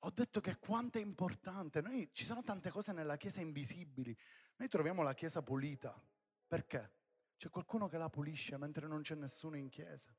ho 0.00 0.10
detto 0.10 0.40
che 0.40 0.58
quanto 0.58 0.98
è 0.98 1.00
importante. 1.00 1.80
Noi, 1.80 2.10
ci 2.12 2.24
sono 2.24 2.42
tante 2.42 2.70
cose 2.70 2.92
nella 2.92 3.16
Chiesa 3.16 3.40
invisibili. 3.40 4.16
Noi 4.56 4.68
troviamo 4.68 5.02
la 5.02 5.14
Chiesa 5.14 5.42
pulita. 5.42 5.98
Perché? 6.46 6.92
C'è 7.38 7.48
qualcuno 7.48 7.88
che 7.88 7.96
la 7.96 8.10
pulisce 8.10 8.58
mentre 8.58 8.86
non 8.86 9.00
c'è 9.00 9.14
nessuno 9.14 9.56
in 9.56 9.70
Chiesa. 9.70 10.14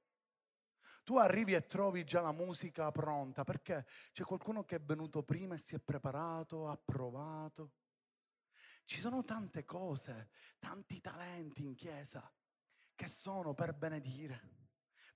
Tu 1.04 1.18
arrivi 1.18 1.54
e 1.54 1.66
trovi 1.66 2.04
già 2.04 2.20
la 2.20 2.34
musica 2.34 2.92
pronta 2.92 3.44
perché 3.44 3.86
c'è 4.12 4.24
qualcuno 4.24 4.66
che 4.66 4.78
è 4.78 4.82
venuto 4.82 5.24
prima 5.24 5.56
e 5.56 5.60
si 5.60 5.76
è 5.76 5.80
preparato, 5.80 6.68
ha 6.68 6.78
provato. 6.78 7.74
Ci 8.84 9.00
sono 9.00 9.24
tante 9.24 9.64
cose, 9.64 10.32
tanti 10.60 11.00
talenti 11.00 11.64
in 11.64 11.76
chiesa 11.76 12.30
che 12.96 13.08
sono 13.08 13.54
per 13.54 13.74
benedire, 13.74 14.67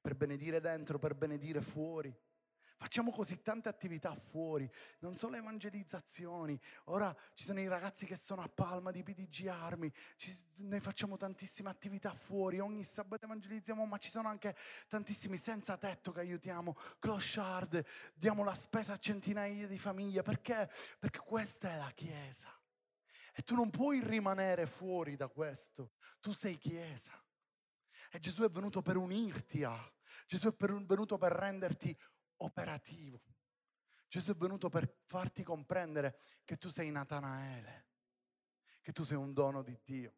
per 0.02 0.16
benedire 0.16 0.60
dentro, 0.60 0.98
per 1.00 1.16
benedire 1.16 1.62
fuori. 1.62 2.14
Facciamo 2.82 3.12
così 3.12 3.44
tante 3.44 3.70
attività 3.70 4.16
fuori, 4.16 4.68
non 5.02 5.16
solo 5.16 5.36
evangelizzazioni. 5.36 6.60
Ora 6.86 7.16
ci 7.36 7.44
sono 7.44 7.60
i 7.60 7.68
ragazzi 7.68 8.08
che 8.08 8.16
sono 8.16 8.42
a 8.42 8.50
Palma 8.50 8.90
di 8.90 9.04
PDG 9.04 9.46
Armi, 9.46 9.94
ci, 10.16 10.36
noi 10.56 10.80
facciamo 10.80 11.16
tantissime 11.16 11.70
attività 11.70 12.12
fuori, 12.16 12.60
ogni 12.60 12.84
sabato 12.84 13.26
evangelizziamo, 13.26 13.86
ma 13.86 14.00
ci 14.00 14.10
sono 14.10 14.30
anche 14.30 14.56
tantissimi 14.88 15.38
senza 15.38 15.78
tetto 15.78 16.12
che 16.12 16.22
aiutiamo, 16.22 16.76
clochard, 16.98 17.86
diamo 18.16 18.44
la 18.44 18.56
spesa 18.56 18.94
a 18.94 18.98
centinaia 18.98 19.68
di 19.68 19.78
famiglie. 19.78 20.24
Perché? 20.24 20.68
Perché 20.98 21.20
questa 21.20 21.70
è 21.70 21.78
la 21.78 21.92
Chiesa. 21.94 22.50
E 23.32 23.44
tu 23.44 23.54
non 23.54 23.70
puoi 23.70 24.02
rimanere 24.02 24.66
fuori 24.66 25.16
da 25.16 25.28
questo, 25.28 25.92
tu 26.20 26.32
sei 26.32 26.58
Chiesa. 26.58 27.12
E 28.14 28.20
Gesù 28.20 28.44
è 28.44 28.50
venuto 28.50 28.82
per 28.82 28.98
unirti 28.98 29.64
a, 29.64 29.94
Gesù 30.28 30.54
è 30.54 30.56
venuto 30.84 31.18
per 31.18 31.32
renderti 31.32 31.98
operativo. 32.38 33.22
Gesù 34.08 34.32
è 34.32 34.36
venuto 34.36 34.68
per 34.68 34.94
farti 35.06 35.42
comprendere 35.44 36.20
che 36.44 36.58
tu 36.58 36.70
sei 36.70 36.92
Natanaele, 36.92 37.88
che 38.82 38.92
tu 38.92 39.04
sei 39.04 39.16
un 39.16 39.32
dono 39.32 39.62
di 39.62 39.80
Dio. 39.82 40.16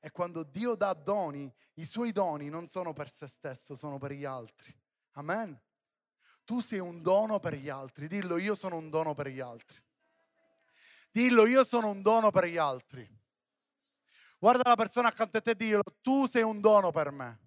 E 0.00 0.10
quando 0.10 0.42
Dio 0.42 0.74
dà 0.74 0.92
doni, 0.92 1.52
i 1.74 1.84
suoi 1.84 2.10
doni 2.10 2.48
non 2.48 2.66
sono 2.66 2.92
per 2.92 3.08
se 3.08 3.28
stesso, 3.28 3.76
sono 3.76 3.98
per 3.98 4.10
gli 4.10 4.24
altri. 4.24 4.76
Amen. 5.12 5.58
Tu 6.44 6.60
sei 6.60 6.80
un 6.80 7.00
dono 7.02 7.38
per 7.38 7.54
gli 7.54 7.68
altri. 7.68 8.08
Dillo, 8.08 8.38
io 8.38 8.56
sono 8.56 8.76
un 8.76 8.90
dono 8.90 9.14
per 9.14 9.28
gli 9.28 9.40
altri. 9.40 9.80
Dillo, 11.10 11.46
io 11.46 11.64
sono 11.64 11.90
un 11.90 12.02
dono 12.02 12.30
per 12.30 12.46
gli 12.46 12.58
altri. 12.58 13.08
Guarda 14.38 14.68
la 14.68 14.76
persona 14.76 15.08
accanto 15.08 15.38
a 15.38 15.40
te 15.40 15.50
e 15.50 15.56
dillo, 15.56 15.82
tu 16.00 16.26
sei 16.26 16.42
un 16.42 16.60
dono 16.60 16.90
per 16.90 17.10
me. 17.10 17.46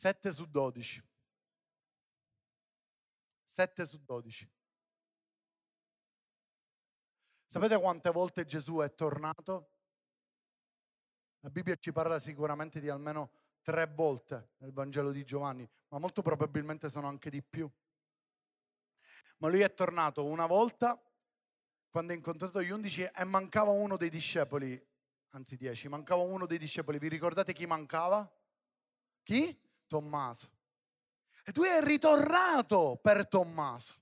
7 0.00 0.32
su 0.32 0.46
12. 0.46 1.06
7 3.44 3.86
su 3.86 4.02
12. 4.02 4.50
Sapete 7.44 7.78
quante 7.78 8.10
volte 8.10 8.46
Gesù 8.46 8.78
è 8.78 8.94
tornato? 8.94 9.72
La 11.40 11.50
Bibbia 11.50 11.76
ci 11.76 11.92
parla 11.92 12.18
sicuramente 12.18 12.80
di 12.80 12.88
almeno 12.88 13.30
tre 13.60 13.86
volte 13.86 14.52
nel 14.58 14.72
Vangelo 14.72 15.10
di 15.10 15.22
Giovanni, 15.22 15.68
ma 15.88 15.98
molto 15.98 16.22
probabilmente 16.22 16.88
sono 16.88 17.06
anche 17.06 17.28
di 17.28 17.42
più. 17.42 17.70
Ma 19.38 19.48
lui 19.48 19.60
è 19.60 19.74
tornato 19.74 20.24
una 20.24 20.46
volta 20.46 20.98
quando 21.90 22.12
ha 22.12 22.16
incontrato 22.16 22.62
gli 22.62 22.70
undici 22.70 23.02
e 23.02 23.24
mancava 23.24 23.72
uno 23.72 23.96
dei 23.96 24.08
discepoli, 24.08 24.80
anzi 25.30 25.56
dieci, 25.56 25.88
mancava 25.88 26.22
uno 26.22 26.46
dei 26.46 26.58
discepoli. 26.58 26.98
Vi 26.98 27.08
ricordate 27.08 27.52
chi 27.52 27.66
mancava? 27.66 28.30
Chi? 29.22 29.58
Tommaso. 29.86 30.50
E 31.44 31.52
tu 31.52 31.62
è 31.62 31.82
ritornato 31.82 32.98
per 33.02 33.26
Tommaso. 33.26 33.94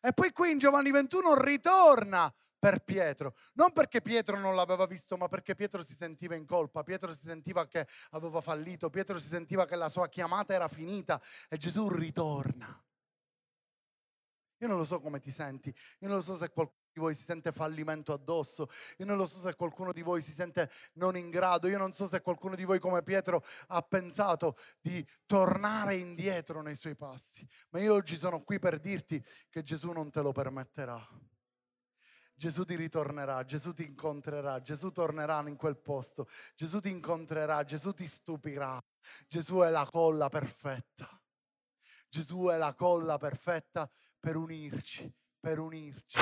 E 0.00 0.12
poi 0.12 0.32
qui 0.32 0.50
in 0.50 0.58
Giovanni 0.58 0.90
21 0.90 1.34
ritorna 1.40 2.32
per 2.58 2.84
Pietro, 2.84 3.34
non 3.54 3.72
perché 3.72 4.00
Pietro 4.00 4.38
non 4.38 4.54
l'aveva 4.54 4.86
visto, 4.86 5.16
ma 5.16 5.26
perché 5.28 5.56
Pietro 5.56 5.82
si 5.82 5.94
sentiva 5.94 6.36
in 6.36 6.46
colpa, 6.46 6.84
Pietro 6.84 7.12
si 7.12 7.26
sentiva 7.26 7.66
che 7.66 7.88
aveva 8.10 8.40
fallito, 8.40 8.88
Pietro 8.88 9.18
si 9.18 9.26
sentiva 9.26 9.66
che 9.66 9.74
la 9.74 9.88
sua 9.88 10.08
chiamata 10.08 10.54
era 10.54 10.68
finita 10.68 11.20
e 11.48 11.56
Gesù 11.56 11.88
ritorna. 11.88 12.82
Io 14.62 14.68
non 14.68 14.76
lo 14.76 14.84
so 14.84 15.00
come 15.00 15.18
ti 15.18 15.32
senti, 15.32 15.74
io 15.98 16.06
non 16.06 16.18
lo 16.18 16.22
so 16.22 16.36
se 16.36 16.50
qualcuno 16.50 16.78
di 16.92 17.00
voi 17.00 17.14
si 17.16 17.24
sente 17.24 17.50
fallimento 17.50 18.12
addosso, 18.12 18.68
io 18.98 19.04
non 19.04 19.16
lo 19.16 19.26
so 19.26 19.40
se 19.40 19.56
qualcuno 19.56 19.92
di 19.92 20.02
voi 20.02 20.22
si 20.22 20.30
sente 20.30 20.70
non 20.94 21.16
in 21.16 21.30
grado, 21.30 21.66
io 21.66 21.78
non 21.78 21.92
so 21.92 22.06
se 22.06 22.20
qualcuno 22.20 22.54
di 22.54 22.62
voi 22.62 22.78
come 22.78 23.02
Pietro 23.02 23.44
ha 23.66 23.82
pensato 23.82 24.56
di 24.80 25.04
tornare 25.26 25.96
indietro 25.96 26.62
nei 26.62 26.76
suoi 26.76 26.94
passi, 26.94 27.44
ma 27.70 27.80
io 27.80 27.92
oggi 27.92 28.14
sono 28.14 28.44
qui 28.44 28.60
per 28.60 28.78
dirti 28.78 29.20
che 29.50 29.64
Gesù 29.64 29.90
non 29.90 30.10
te 30.10 30.20
lo 30.20 30.30
permetterà. 30.30 31.04
Gesù 32.36 32.64
ti 32.64 32.76
ritornerà, 32.76 33.44
Gesù 33.44 33.72
ti 33.72 33.84
incontrerà, 33.84 34.60
Gesù 34.60 34.92
tornerà 34.92 35.42
in 35.48 35.56
quel 35.56 35.76
posto, 35.76 36.28
Gesù 36.54 36.78
ti 36.78 36.88
incontrerà, 36.88 37.64
Gesù 37.64 37.92
ti 37.92 38.06
stupirà. 38.06 38.80
Gesù 39.26 39.56
è 39.58 39.70
la 39.70 39.88
colla 39.90 40.28
perfetta. 40.28 41.20
Gesù 42.08 42.44
è 42.46 42.56
la 42.56 42.74
colla 42.74 43.16
perfetta 43.16 43.90
per 44.22 44.36
unirci, 44.36 45.12
per 45.40 45.58
unirci. 45.58 46.16